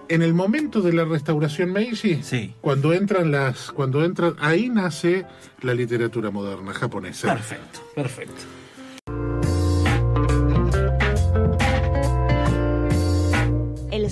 [0.10, 2.54] en el momento de la restauración Meiji, Sí.
[2.62, 5.26] cuando entran las, cuando entran, ahí nace
[5.62, 7.34] la literatura moderna japonesa.
[7.34, 8.44] Perfecto, perfecto.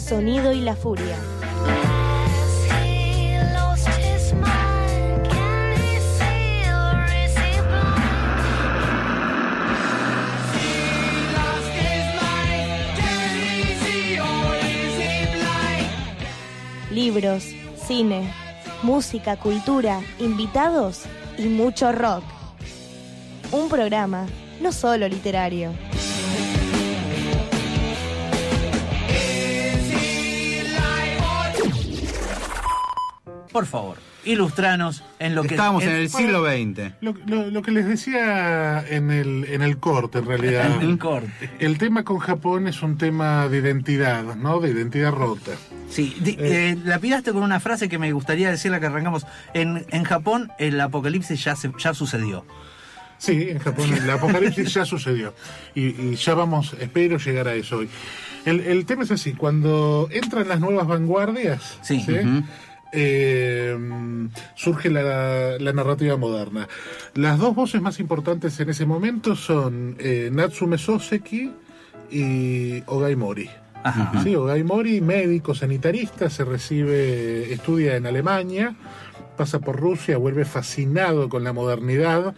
[0.04, 1.16] Sonido y la furia.
[16.92, 17.44] Libros,
[17.88, 18.32] cine,
[18.84, 21.04] música, cultura, invitados
[21.38, 22.24] y mucho rock.
[23.52, 24.28] Un programa
[24.62, 25.72] no solo literario.
[33.54, 35.50] Por favor, ilustranos en lo que.
[35.56, 36.94] Estábamos en el siglo XX.
[37.02, 40.76] Lo, lo- lo que les decía en el, en el corte, en realidad.
[40.82, 41.50] en el corte.
[41.60, 44.60] El tema con Japón es un tema de identidad, ¿no?
[44.60, 45.52] De identidad rota.
[45.90, 49.26] Sí, di- eh, la pidaste con una frase que me gustaría decir la que arrancamos.
[49.54, 52.46] En, en Japón el apocalipsis ya, se, ya sucedió.
[53.20, 55.34] Sí, en Japón el apocalipsis ya sucedió.
[55.76, 57.90] Y, y ya vamos, espero llegar a eso hoy.
[58.46, 62.02] El, el tema es así, cuando entran las nuevas vanguardias, Sí.
[62.02, 62.14] ¿sí?
[62.96, 63.76] Eh,
[64.56, 66.68] surge la, la narrativa moderna.
[67.16, 71.52] Las dos voces más importantes en ese momento son eh, Natsume Soseki
[72.12, 73.50] y Ogai Mori.
[73.84, 74.24] Ajá.
[74.24, 78.76] Sí, Ogai Mori, médico sanitarista, se recibe, estudia en Alemania,
[79.38, 82.34] pasa por Rusia, vuelve fascinado con la modernidad.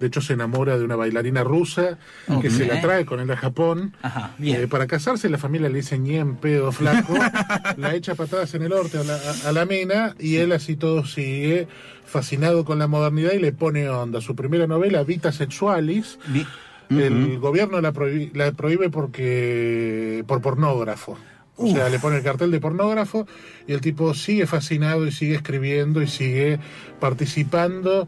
[0.00, 1.98] De hecho, se enamora de una bailarina rusa
[2.40, 3.94] que se la trae con él a Japón.
[4.02, 4.60] Ajá, bien.
[4.62, 7.14] Eh, para casarse, la familia le dice ni en pedo flaco,
[7.76, 10.76] la echa patadas en el orte a la, a- a la mina y él así
[10.76, 11.66] todo sigue
[12.06, 14.20] fascinado con la modernidad y le pone onda.
[14.20, 16.46] Su primera novela, Vita Sexualis, Vi-
[16.90, 21.18] el gobierno la, prohí- la prohíbe porque por pornógrafo.
[21.58, 23.26] O sea, le pone el cartel de pornógrafo
[23.66, 26.60] y el tipo sigue fascinado y sigue escribiendo y sigue
[27.00, 28.06] participando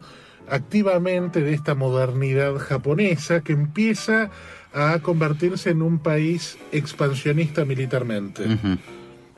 [0.49, 4.29] activamente de esta modernidad japonesa que empieza
[4.73, 8.43] a convertirse en un país expansionista militarmente.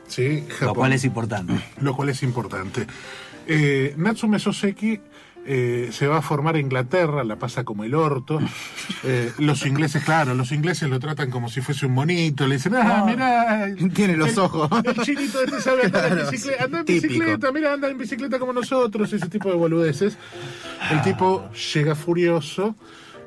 [0.08, 0.44] ¿Sí?
[0.62, 1.54] Lo cual es importante.
[1.82, 2.86] lo cual es importante.
[3.48, 5.00] Eh, Natsume Soseki
[5.46, 8.40] eh, se va a formar en Inglaterra, la pasa como el orto.
[9.06, 12.74] Eh, los ingleses, claro, los ingleses lo tratan como si fuese un monito, le dicen,
[12.76, 14.70] ah, mira, Tiene los ojos.
[14.86, 17.08] el chinito este sabe andar en Claro, bicicleta, anda en típico.
[17.14, 20.18] bicicleta, mira, anda en bicicleta como nosotros, ese tipo de boludeces.
[20.90, 22.76] El tipo llega furioso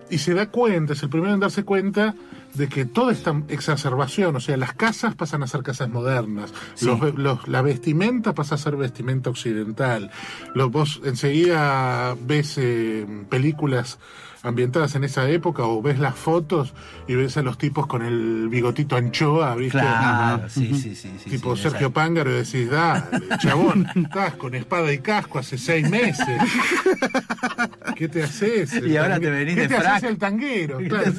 [0.08, 2.14] y se da cuenta, es el primero en darse cuenta
[2.56, 7.14] de que toda esta exacerbación, o sea, las casas pasan a ser casas modernas, los-
[7.16, 10.10] los- la vestimenta pasa a ser vestimenta occidental.
[10.54, 13.98] Los, vos enseguida ves eh, películas
[14.42, 16.72] ambientadas en esa época o ves las fotos
[17.08, 19.78] y ves a los tipos con el bigotito anchoa, ¿viste?
[19.80, 21.10] Claro, sí, sí, sí.
[21.24, 23.02] sí, tipo sí, Sergio Pángaro y decís, dale,
[23.38, 26.40] chabón, estás con espada y casco hace seis meses.
[27.96, 28.72] ¿Qué te haces?
[28.86, 29.96] Y ahora te venís ¿Qué de te frac?
[29.96, 30.78] haces el tanguero?
[30.88, 31.12] Claro.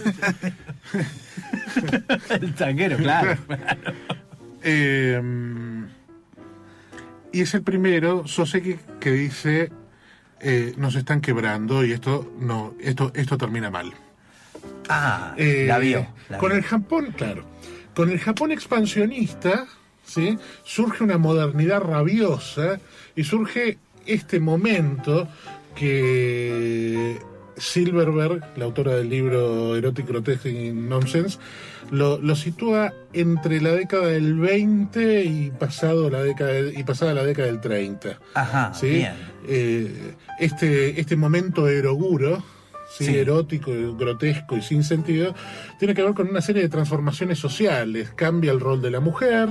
[2.41, 3.37] El tanquero, claro.
[4.69, 5.21] Eh,
[7.31, 9.71] y es el primero, Soseki, que dice,
[10.41, 13.93] eh, nos están quebrando y esto no, esto, esto termina mal.
[14.89, 16.07] Ah, Eh, la vio.
[16.27, 16.57] la con vio.
[16.57, 17.43] el Japón, claro.
[17.95, 19.67] Con el Japón expansionista,
[20.03, 20.37] ¿sí?
[20.63, 22.79] surge una modernidad rabiosa
[23.15, 25.27] y surge este momento
[25.75, 27.19] que
[27.57, 31.37] Silverberg, la autora del libro Erotic Grotesque Nonsense,
[31.91, 37.13] lo, lo sitúa entre la década del 20 y pasado la década del- y pasada
[37.13, 38.19] la década del 30.
[38.33, 38.89] Ajá, ¿sí?
[38.89, 39.13] bien.
[39.47, 42.43] Eh, este, este momento eroguro,
[42.97, 43.05] ¿sí?
[43.05, 43.17] Sí.
[43.17, 45.33] erótico, grotesco y sin sentido,
[45.79, 48.11] tiene que ver con una serie de transformaciones sociales.
[48.15, 49.49] Cambia el rol de la mujer,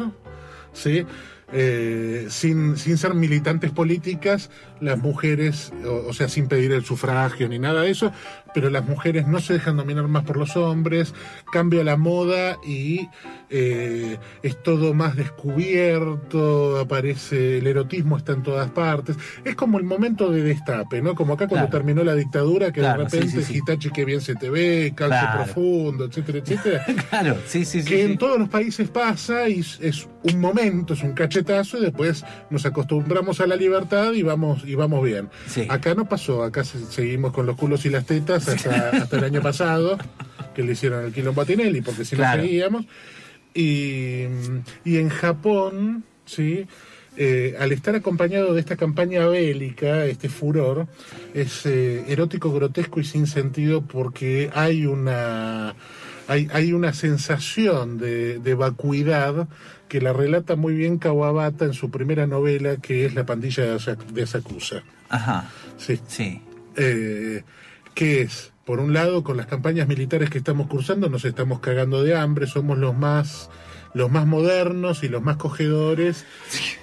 [0.73, 1.05] ¿sí?
[1.53, 7.49] Eh, sin, sin ser militantes políticas, las mujeres, o, o sea, sin pedir el sufragio
[7.49, 8.13] ni nada de eso,
[8.53, 11.15] pero las mujeres no se dejan dominar más por los hombres,
[11.53, 13.09] cambia la moda y
[13.51, 19.17] eh, es todo más descubierto, aparece el erotismo está en todas partes.
[19.45, 21.15] Es como el momento de destape, ¿no?
[21.15, 21.79] Como acá cuando Claro.
[21.85, 23.59] terminó la dictadura, que Claro, de repente sí, sí.
[23.59, 25.45] Hitachi que bien se te ve, calcio Claro.
[25.45, 26.85] profundo, etcétera, etcétera.
[27.11, 27.89] Claro, sí, sí, sí.
[27.89, 28.01] que sí.
[28.03, 32.67] en todos los países pasa y es- un momento, es un cachetazo y después nos
[32.67, 35.29] acostumbramos a la libertad y vamos y vamos bien.
[35.47, 35.67] Sí.
[35.69, 39.25] Acá no pasó, acá se- seguimos con los culos y las tetas hasta, hasta el
[39.25, 39.97] año pasado,
[40.53, 42.87] que le hicieron el quilombo a Tinelli, porque si no seguíamos.
[43.57, 44.27] Y,
[44.85, 46.67] y en Japón, ¿sí?
[47.17, 50.87] Eh, al estar acompañado de esta campaña bélica, este furor,
[51.33, 55.75] es eh, erótico, grotesco y sin sentido porque hay una,
[56.29, 59.49] hay, hay una sensación de, de vacuidad
[59.89, 63.79] que la relata muy bien Kawabata en su primera novela, que es La pandilla
[64.13, 64.83] de Asakusa.
[65.09, 65.99] Ajá, Sí.
[66.07, 66.43] sí.
[66.77, 67.43] Eh,
[67.95, 72.03] que es, por un lado, con las campañas militares que estamos cursando, nos estamos cagando
[72.03, 73.49] de hambre, somos los más,
[73.95, 76.27] los más modernos y los más cogedores,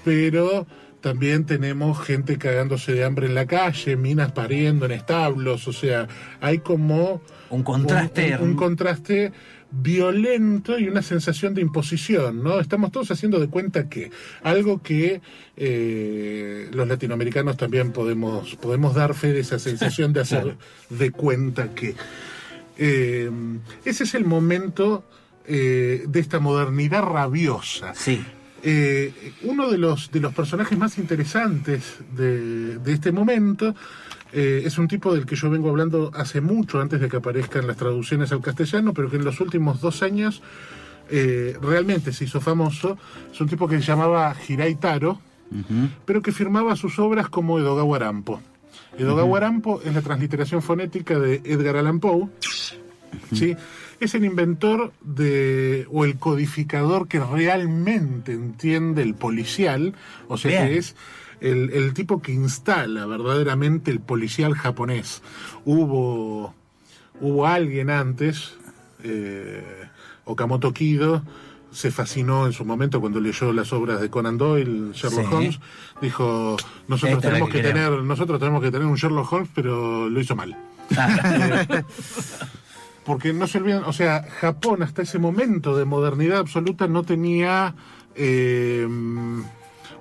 [0.04, 0.66] pero
[1.02, 6.08] también tenemos gente cagándose de hambre en la calle, minas pariendo en establos, o sea,
[6.40, 8.28] hay como Un contraste.
[8.38, 9.34] un, un- un contraste
[9.82, 12.60] violento y una sensación de imposición, ¿no?
[12.60, 14.12] Estamos todos haciendo de cuenta que
[14.44, 15.22] algo que
[15.58, 20.56] eh, los latinoamericanos también podemos podemos dar fe de esa sensación de hacer
[20.90, 21.96] de cuenta que
[22.78, 23.32] eh,
[23.86, 25.04] ese es el momento
[25.48, 27.94] eh, de esta modernidad rabiosa.
[27.96, 28.24] Sí.
[28.66, 33.76] Eh, uno de los, de los personajes más interesantes de, de este momento
[34.32, 37.68] eh, es un tipo del que yo vengo hablando hace mucho, antes de que aparezcan
[37.68, 40.42] las traducciones al castellano, pero que en los últimos dos años
[41.12, 42.98] eh, realmente se hizo famoso.
[43.32, 45.20] Es un tipo que se llamaba Hirai Taro,
[46.06, 48.42] pero que firmaba sus obras como Edogawa Arampo.
[48.98, 52.28] Edogawa Arampo es la transliteración fonética de Edgar Allan Poe.
[53.34, 53.56] ¿sí?
[54.00, 59.94] Es el inventor de, o el codificador que realmente entiende el policial,
[60.28, 60.68] o sea Bien.
[60.68, 60.96] que es
[61.42, 65.22] el, el tipo que instala verdaderamente el policial japonés.
[65.66, 66.54] Hubo,
[67.22, 68.56] hubo alguien antes,
[69.04, 69.64] eh,
[70.26, 71.24] Okamoto Kido,
[71.72, 75.36] se fascinó en su momento cuando leyó las obras de Conan Doyle, Sherlock Sí.
[75.36, 75.60] Holmes,
[76.02, 76.56] dijo,
[76.88, 77.90] nosotros Esta tenemos que que queremos".
[77.90, 80.56] tener, nosotros tenemos que tener un Sherlock Holmes, pero lo hizo mal.
[80.96, 81.66] Ah,
[83.06, 87.76] Porque no se olviden, o sea, Japón hasta ese momento de modernidad absoluta no tenía
[88.16, 88.88] eh,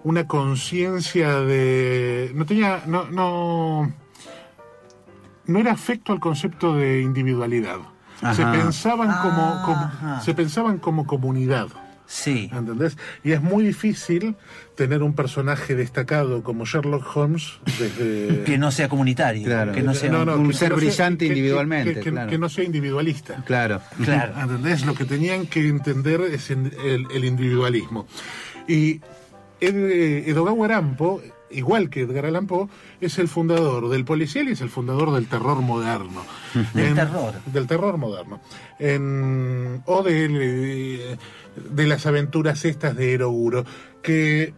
[0.04, 2.30] una conciencia de.
[2.34, 2.82] no tenía.
[2.86, 3.92] no, no.
[5.46, 7.78] no era afecto al concepto de individualidad.
[8.34, 11.66] Se pensaban como, como- se pensaban como comunidad.
[12.12, 12.51] Sí.
[12.53, 12.96] ¿Entendés?
[13.25, 14.37] Y es muy difícil
[14.75, 18.42] tener un personaje destacado como Sherlock Holmes desde.
[18.44, 19.44] Que no sea comunitario.
[19.44, 19.72] Claro.
[19.72, 20.11] Que no sea.
[20.11, 22.31] No, no, un que- ser que no sea- brillante individualmente, que- que- claro.
[22.31, 23.42] que no sea individualista.
[23.46, 23.81] Claro.
[24.05, 24.35] Claro.
[24.40, 24.85] ¿Entendés?
[24.85, 26.70] Lo que tenían que entender es el,
[27.14, 28.07] el individualismo.
[28.68, 29.01] Y
[29.61, 32.68] eh, Edogawa Arampo, igual que Edgar Allan Poe,
[33.00, 36.22] es el fundador del policial y es el fundador del terror moderno.
[36.74, 37.34] Del terror.
[37.46, 38.40] Del terror moderno.
[38.78, 41.16] En- o de,
[41.70, 43.64] de las aventuras estas de Eroguro.
[44.02, 44.54] Que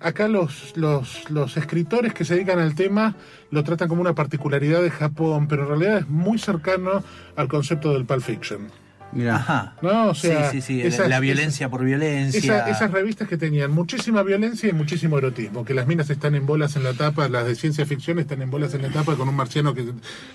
[0.00, 3.16] acá los, los, los escritores que se dedican al tema
[3.50, 7.02] lo tratan como una particularidad de Japón, pero en realidad es muy cercano
[7.36, 8.68] al concepto del Pulp Fiction.
[9.12, 9.36] Mira.
[9.36, 9.74] Ajá.
[9.82, 10.82] No, o sea, sí, sí, sí.
[10.82, 12.38] esas- la violencia por violencia.
[12.38, 16.44] Esa- esas revistas que tenían muchísima violencia y muchísimo erotismo, que las minas están en
[16.46, 19.28] bolas en la tapa, las de ciencia ficción están en bolas en la tapa con
[19.28, 19.86] un marciano que,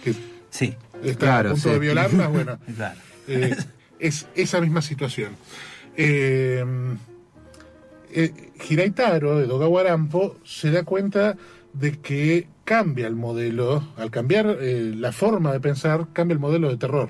[0.03, 0.13] que
[0.49, 1.73] Sí, está Claro, a punto sí.
[1.73, 2.99] de violarlas, bueno, claro.
[3.27, 3.55] eh,
[3.99, 5.31] es esa misma situación.
[5.95, 6.65] Eh,
[8.13, 8.33] eh,
[8.69, 11.37] Hiraitaro, de Dogawa Arampo, se da cuenta
[11.73, 16.69] de que cambia el modelo, al cambiar eh, la forma de pensar, cambia el modelo
[16.69, 17.09] de terror.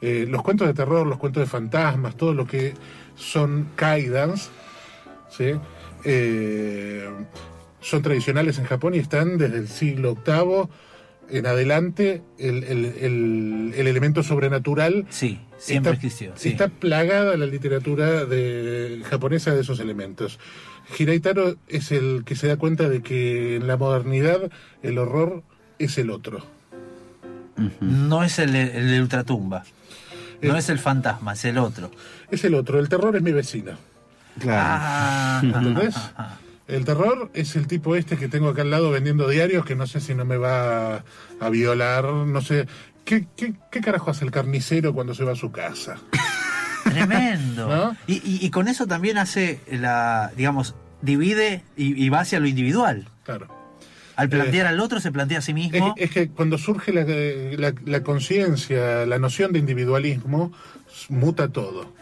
[0.00, 2.74] Eh, los cuentos de terror, los cuentos de fantasmas, todo lo que
[3.16, 4.50] son kaidans,
[5.30, 5.52] ¿sí?
[6.04, 7.08] Eh,
[7.80, 10.68] son tradicionales en Japón y están desde el siglo VIII
[11.30, 12.22] en adelante.
[12.38, 16.32] El, el- el- el elemento sobrenatural Sí, siempre está, existió.
[16.36, 16.50] Sí.
[16.50, 20.38] está plagada la literatura de, japonesa de esos elementos.
[20.98, 24.50] Hiraitaro es el que se da cuenta de que en la modernidad
[24.82, 25.42] el horror
[25.78, 26.42] es el otro.
[27.80, 29.64] No es el, el de Ultratumba.
[30.42, 31.90] No El- es el fantasma, es el otro.
[32.30, 32.78] Es el otro.
[32.78, 33.72] El terror es mi vecino.
[34.38, 34.60] Claro.
[34.80, 35.94] Ah, ¿Entendés?
[35.96, 36.36] ah, ah, ah.
[36.68, 39.86] El terror es el tipo este que tengo acá al lado vendiendo diarios que no
[39.86, 41.02] sé si no me va
[41.40, 42.68] a violar, no sé.
[43.06, 45.96] ¿Qué, qué, qué carajo hace el carnicero cuando se va a su casa?
[46.84, 47.68] Tremendo.
[47.74, 47.96] ¿No?
[48.06, 52.46] Y, y- y con eso también hace la, digamos, divide y, y va hacia lo
[52.46, 53.08] individual.
[53.24, 53.48] Claro.
[54.18, 55.94] Al plantear al otro se plantea a sí Es, mismo.
[55.96, 60.52] es que cuando surge la, la- la conciencia, la noción de individualismo,
[61.08, 61.92] muta todo.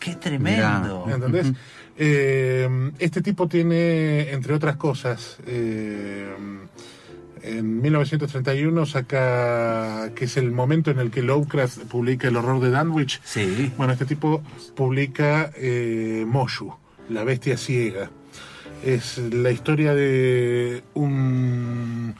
[0.00, 1.04] Qué tremendo.
[1.06, 1.52] ¿Me ¿Entendés?
[1.98, 2.68] Eh,
[2.98, 6.26] este tipo tiene, entre otras cosas, eh,
[7.42, 12.70] en 1931 saca, que es el momento en el que Lovecraft publica El horror de
[12.70, 13.20] Danwich.
[13.24, 13.72] Sí.
[13.76, 14.42] Bueno, este tipo
[14.74, 16.74] publica eh, Moshu,
[17.08, 18.10] la bestia ciega.
[18.82, 22.14] Es la historia de un,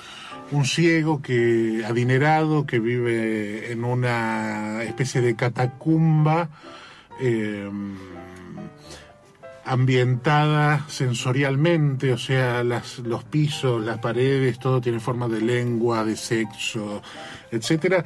[0.50, 6.48] un ciego que adinerado que vive en una especie de catacumba
[7.20, 7.68] eh,
[9.64, 16.16] ambientada sensorialmente, o sea, las, los pisos, las paredes, todo tiene forma de lengua, de
[16.16, 17.02] sexo,
[17.50, 18.04] etcétera.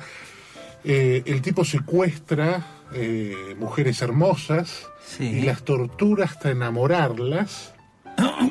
[0.84, 5.24] Eh, el tipo secuestra eh, mujeres hermosas Sí.
[5.24, 7.74] y las tortura hasta enamorarlas,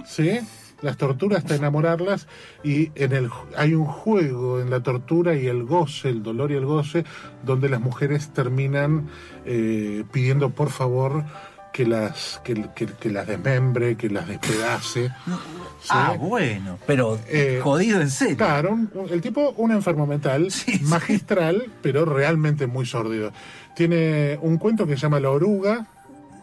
[0.05, 0.39] ¿sí?
[0.81, 2.27] Las tortura hasta enamorarlas
[2.63, 6.55] y en el hay un juego en la tortura y el goce, el dolor y
[6.55, 7.03] el goce,
[7.43, 9.09] donde las mujeres terminan
[9.45, 11.25] eh, pidiendo por favor
[11.73, 15.09] que las que, que- que las desmembre, que las despedace.
[15.81, 15.89] ¿sí?
[15.89, 16.79] Ah, bueno.
[16.87, 18.37] Pero Eh, jodido en serio.
[18.37, 20.83] Claro, un- el tipo, un enfermo mental, Sí, sí.
[20.85, 23.33] magistral, pero realmente muy sórdido.
[23.75, 25.85] Tiene un cuento que se llama La Oruga,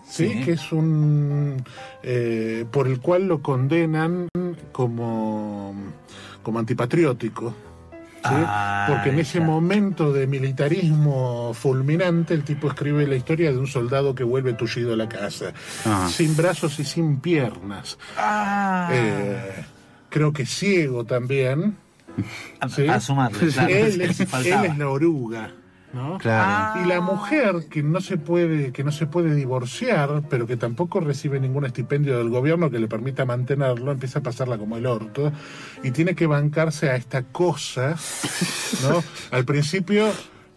[0.08, 0.28] ¿sí?
[0.28, 0.40] Sí.
[0.44, 1.62] que es un.
[2.02, 4.28] eh, por el cual lo condenan
[4.72, 5.74] como,
[6.42, 7.50] como antipatriótico.
[7.50, 8.32] ¿sí?
[8.34, 9.44] Ah, Porque en ese ya.
[9.44, 14.94] momento de militarismo fulminante, el tipo escribe la historia de un soldado que vuelve tullido
[14.94, 15.52] a la casa,
[15.84, 16.08] Ah.
[16.10, 17.98] sin brazos y sin piernas.
[18.16, 18.88] Ah.
[18.92, 19.64] Eh,
[20.08, 21.76] creo que ciego también.
[22.60, 22.88] a, sí.
[22.88, 23.68] a sumarle, claro.
[23.68, 25.52] él, es, él es la oruga,
[25.96, 26.18] ¿no?
[26.18, 26.80] Claro.
[26.80, 31.00] Y la mujer que no se puede que no se puede divorciar, pero que tampoco
[31.00, 35.32] recibe ningún estipendio del gobierno que le permita mantenerlo, empieza a pasarla como el orto
[35.82, 37.96] y tiene que bancarse a esta cosa,
[38.82, 39.02] ¿no?
[39.30, 40.06] Al principio,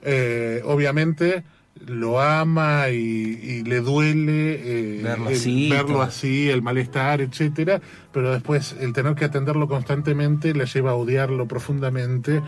[0.01, 1.43] eh, obviamente
[1.87, 6.01] lo ama y, y le duele eh, Verlo el- así, verlo todo.
[6.01, 7.79] así, el malestar, etcétera,
[8.11, 12.41] pero después el tener que atenderlo constantemente le lleva a odiarlo profundamente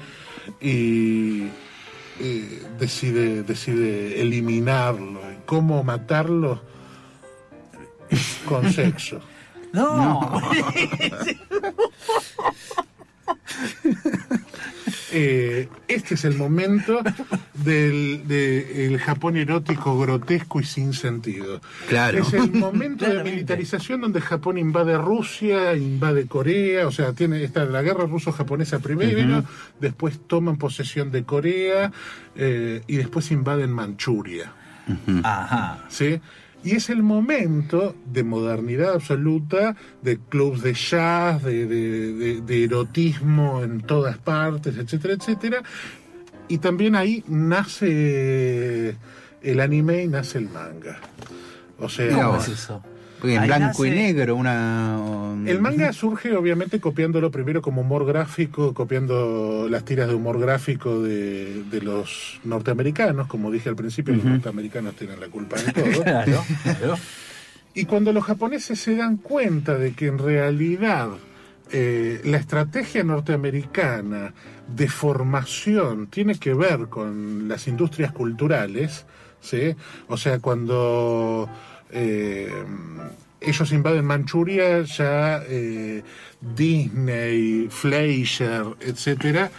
[0.59, 1.47] y
[2.19, 5.19] eh, decide, decide eliminarlo.
[5.31, 6.61] ¿Y ¿Cómo matarlo?
[8.47, 9.19] Con sexo.
[9.73, 10.19] No.
[15.11, 17.01] Eh, este es el momento
[17.53, 21.61] del de el Japón erótico grotesco y sin sentido.
[21.87, 22.19] Claro.
[22.19, 27.65] Es el momento de militarización donde Japón invade Rusia, invade Corea, o sea, tiene esta
[27.65, 29.43] la guerra ruso-japonesa primero,
[29.79, 31.91] después toman posesión de Corea
[32.35, 34.53] eh, y después invaden Manchuria.
[35.23, 35.85] Ajá.
[35.89, 36.19] ¿sí?
[36.63, 44.17] Y es el momento de modernidad absoluta, de clubs de jazz, de, erotismo en todas
[44.19, 45.63] partes, etcétera, etcétera.
[46.47, 48.95] Y también ahí nace
[49.41, 50.99] el anime y nace el manga.
[51.79, 52.83] O sea, ¿Cómo es eso?
[53.23, 54.97] En blanco y negro, una.
[55.45, 61.01] El manga surge obviamente copiándolo primero como humor gráfico, copiando las tiras de humor gráfico
[61.01, 66.03] de, de los norteamericanos, como dije al principio, los norteamericanos tienen la culpa de todo.
[66.11, 66.95] Claro, claro.
[67.73, 71.09] Y cuando los japoneses se dan cuenta de que en realidad
[71.71, 74.33] eh, la estrategia norteamericana
[74.67, 79.05] de formación tiene que ver con las industrias culturales,
[79.39, 79.75] ¿sí?
[80.07, 81.49] O sea, cuando
[81.91, 82.51] eh,
[83.39, 86.03] ellos invaden Manchuria, ya eh,
[86.55, 89.49] Disney, Fleischer, etcétera,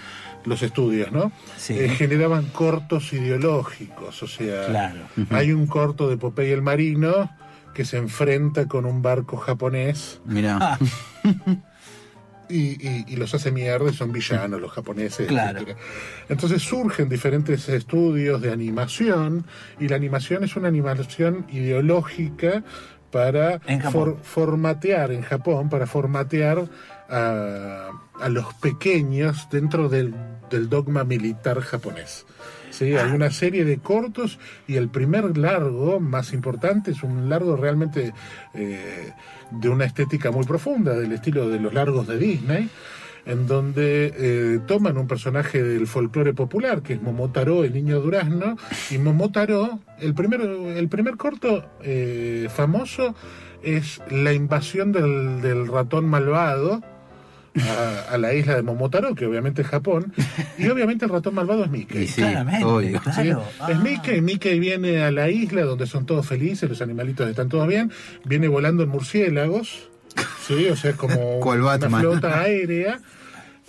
[0.44, 1.32] los estudios, ¿no?
[1.56, 1.74] Sí.
[1.78, 5.00] Eh, generaban cortos ideológicos, o sea, Claro.
[5.30, 7.30] hay un corto de Popeye el Marino
[7.74, 10.78] que se enfrenta con un barco japonés Mira.
[12.48, 15.26] y, y- y los hace mierda y son villanos los japoneses.
[15.26, 15.60] Claro.
[16.28, 19.46] Entonces surgen diferentes estudios de animación
[19.80, 22.62] y la animación es una animación ideológica
[23.10, 23.60] para
[24.22, 26.66] formatear en Japón, para formatear
[27.08, 27.90] a,
[28.20, 30.14] a los pequeños dentro del,
[30.50, 32.24] del dogma militar japonés.
[32.82, 37.54] Sí, hay una serie de cortos y el primer largo más importante es un largo
[37.54, 38.12] realmente
[38.54, 39.12] eh,
[39.52, 42.68] de una estética muy profunda, del estilo de los largos de Disney,
[43.24, 48.56] en donde eh, toman un personaje del folclore popular, que es Momotaro, el niño durazno,
[48.90, 53.14] y Momotaro, el primer, el primer corto eh, famoso
[53.62, 56.82] es la invasión del, del ratón malvado,
[57.60, 60.12] a, a la isla de Momotaro, que obviamente es Japón,
[60.58, 62.06] y obviamente el ratón malvado es Mickey.
[62.06, 63.00] Sí, Claramente, obvio.
[63.04, 63.10] ¿sí?
[63.22, 63.42] claro.
[63.68, 63.80] Es Ah.
[63.82, 67.90] Mickey, Mickey viene a la isla donde son todos felices, los animalitos están todos bien,
[68.24, 69.88] viene volando en murciélagos,
[70.46, 70.66] ¿sí?
[70.68, 73.00] o sea, es como una flota aérea,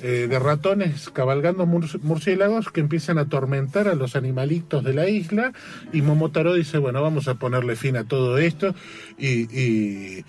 [0.02, 5.08] eh, de ratones cabalgando mur- murciélagos que empiezan a atormentar a los animalitos de la
[5.08, 5.54] isla
[5.94, 8.74] y Momotaro dice, bueno, vamos a ponerle fin a todo esto
[9.20, 10.26] y, y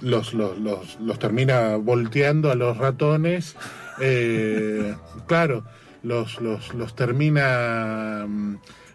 [0.00, 3.56] los, los, los, los termina volteando a los ratones.
[4.00, 4.94] eh,
[5.26, 5.64] claro,
[6.02, 8.54] los, los, los termina mm,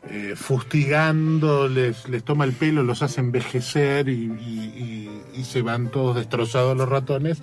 [0.10, 5.62] eh, fustigando, les, les toma el pelo, los hace envejecer y, y- y- y se
[5.62, 7.42] van todos destrozados los ratones.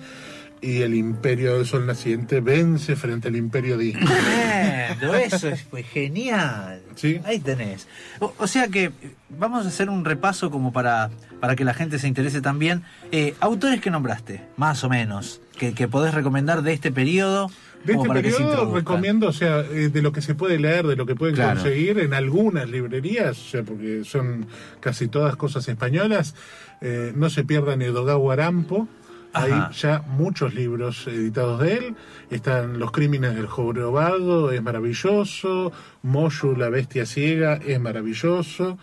[0.61, 3.77] Y el imperio del sol naciente vence frente al imperio.
[3.77, 6.81] Tremendo, eso es pues, genial.
[6.95, 7.21] Sí.
[7.23, 7.87] Ahí tenés.
[8.19, 8.91] O, o sea que eh,
[9.29, 12.83] vamos a hacer un repaso como para, para que la gente se interese también.
[13.11, 17.49] Eh, autores que nombraste, más o menos, que, que podés recomendar de este periodo.
[17.85, 21.05] De este periodo recomiendo, o sea, eh, de lo que se puede leer, de lo
[21.05, 21.61] que pueden Claro.
[21.61, 24.47] conseguir en algunas librerías, o sea, porque son
[24.81, 26.35] casi todas cosas españolas,
[26.81, 28.89] eh, no se pierdan Edogawa Arampo,
[29.33, 31.95] hay ya muchos libros editados de él,
[32.29, 35.71] están Los crímenes del jorobado, es maravilloso,
[36.01, 38.77] Moyu, la bestia ciega, es maravilloso,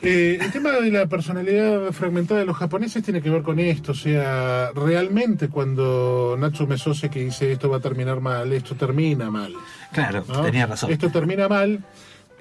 [0.02, 3.92] Eh, el tema de la personalidad fragmentada de los japoneses tiene que ver con esto,
[3.92, 9.52] o sea, realmente cuando Natsume Soseki dice esto va a terminar mal, esto termina mal.
[9.92, 10.40] Claro, ¿no?
[10.40, 10.90] tenía razón.
[10.90, 11.80] Esto termina mal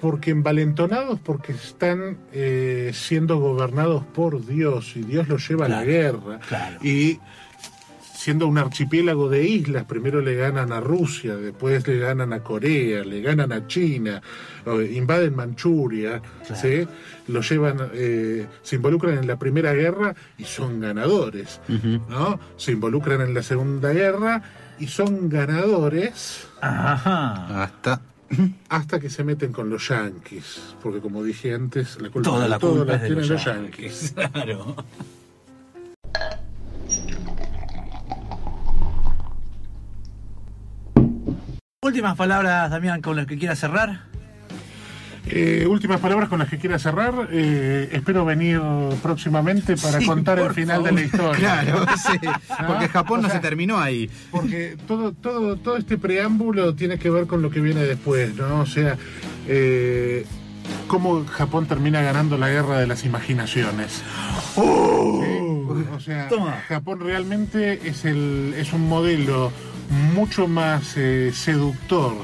[0.00, 5.84] porque envalentonados, porque están eh, siendo gobernados por Dios y Dios los lleva a la
[5.84, 6.40] guerra.
[6.48, 6.78] claro.
[6.82, 7.18] Y
[8.14, 13.02] siendo un archipiélago de islas, primero le ganan a Rusia, después le ganan a Corea,
[13.02, 14.20] le ganan a China,
[14.92, 16.60] invaden Manchuria, Claro.
[16.60, 16.86] ¿sí?
[17.28, 21.60] lo llevan, eh, se involucran en la primera guerra y son ganadores,
[22.10, 22.38] ¿no?
[22.58, 24.42] Se involucran en la segunda guerra
[24.78, 27.62] y son ganadores Ajá.
[27.62, 28.02] Hasta.
[28.68, 32.48] Hasta que se meten con los yanquis, porque como dije antes, la culpa Toda de
[32.48, 34.14] la todo culpa la es de tienen los yanquis.
[34.14, 34.30] yanquis.
[34.32, 34.76] Claro.
[41.82, 44.09] Últimas palabras, Damián, con las que quieras cerrar.
[45.26, 47.28] Eh, últimas palabras con las que quiera cerrar.
[47.30, 48.60] eh, espero venir
[49.02, 50.90] próximamente para Sí, contar el final favor.
[50.90, 51.38] de la historia.
[51.38, 52.18] Claro, sí.
[52.66, 54.10] Porque Japón O no se terminó ahí.
[54.30, 58.60] Porque todo, todo, todo este preámbulo tiene que ver con lo que viene después, ¿no?
[58.60, 58.96] O sea,
[59.46, 60.24] eh,
[60.88, 64.02] cómo Japón termina ganando la guerra de las imaginaciones.
[64.54, 64.60] ¿Sí?
[65.94, 66.62] O sea, Toma.
[66.68, 69.52] Japón realmente es, el, es un modelo
[70.14, 70.96] mucho más
[71.32, 72.14] seductor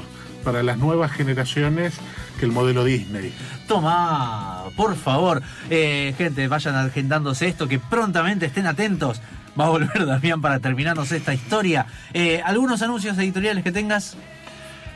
[0.47, 1.95] para las nuevas generaciones
[2.39, 3.33] que el modelo Disney.
[3.67, 5.41] Toma, por favor.
[5.69, 9.21] Eh, gente, vayan agendándose esto, que prontamente estén atentos.
[9.59, 11.85] Va a volver Damián para terminarnos esta historia.
[12.13, 14.15] Eh, ¿Algunos anuncios editoriales que tengas?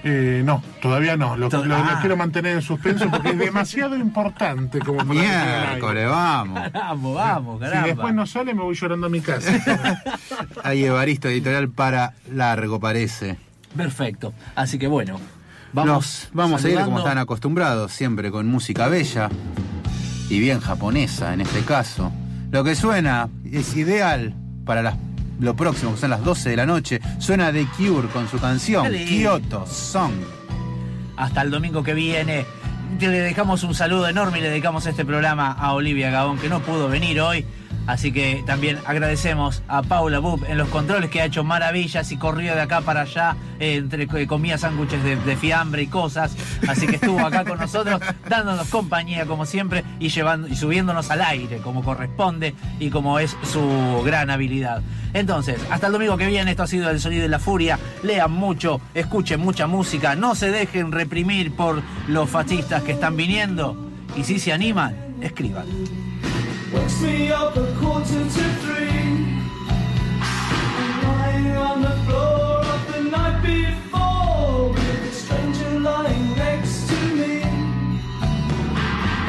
[0.06, 1.36] Eh, no, todavía no.
[1.36, 1.98] Lo, To- lo- lo ah.
[2.00, 5.04] quiero mantener en suspenso porque es demasiado importante como.
[5.04, 6.62] Miércoles, vamos.
[6.74, 7.84] Vamos, vamos, caramba.
[7.84, 9.52] Si después no sale, me voy llorando a mi casa.
[10.64, 13.36] Hay Evaristo Editorial para largo, parece.
[13.76, 14.34] Perfecto.
[14.56, 15.20] Así que bueno,
[15.74, 19.30] vamos, vamos a ir como están acostumbrados, siempre con música bella
[20.30, 22.12] y bien japonesa en este caso.
[22.52, 24.34] Lo que suena es ideal
[24.66, 24.96] para las-
[25.40, 27.00] lo próximo, que son las 12 de la noche.
[27.20, 29.08] Suena The Cure con su canción lindo.
[29.40, 30.12] Kyoto Song.
[31.18, 32.46] Hasta el domingo que viene.
[33.00, 36.60] Le dejamos un saludo enorme y le dedicamos este programa a Olivia Gabón, que no
[36.60, 37.46] pudo venir hoy.
[37.88, 42.18] Así que también agradecemos a Paula Bub en los controles que ha hecho maravillas y
[42.18, 46.36] corrió de acá para allá, eh, entre que comía sándwiches de, de fiambre y cosas.
[46.68, 51.22] Así que estuvo acá con nosotros, dándonos compañía como siempre y llevando y subiéndonos al
[51.22, 54.82] aire como corresponde y como es su gran habilidad.
[55.14, 57.78] Entonces, hasta el domingo que viene, esto ha sido El Sonido de la Furia.
[58.04, 63.90] Lean mucho, escuchen mucha música, no se dejen reprimir por los fascistas que están viniendo.
[64.16, 65.66] Y si se animan, escriban.
[66.74, 69.38] wakes me up a quarter to three.
[70.80, 76.96] I'm lying on the floor of the night before with a stranger lying next to
[77.16, 77.42] me.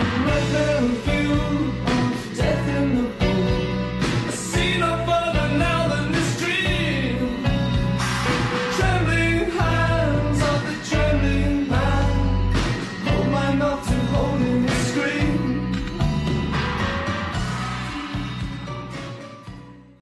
[0.03, 0.45] A red
[1.05, 1.72] perfume.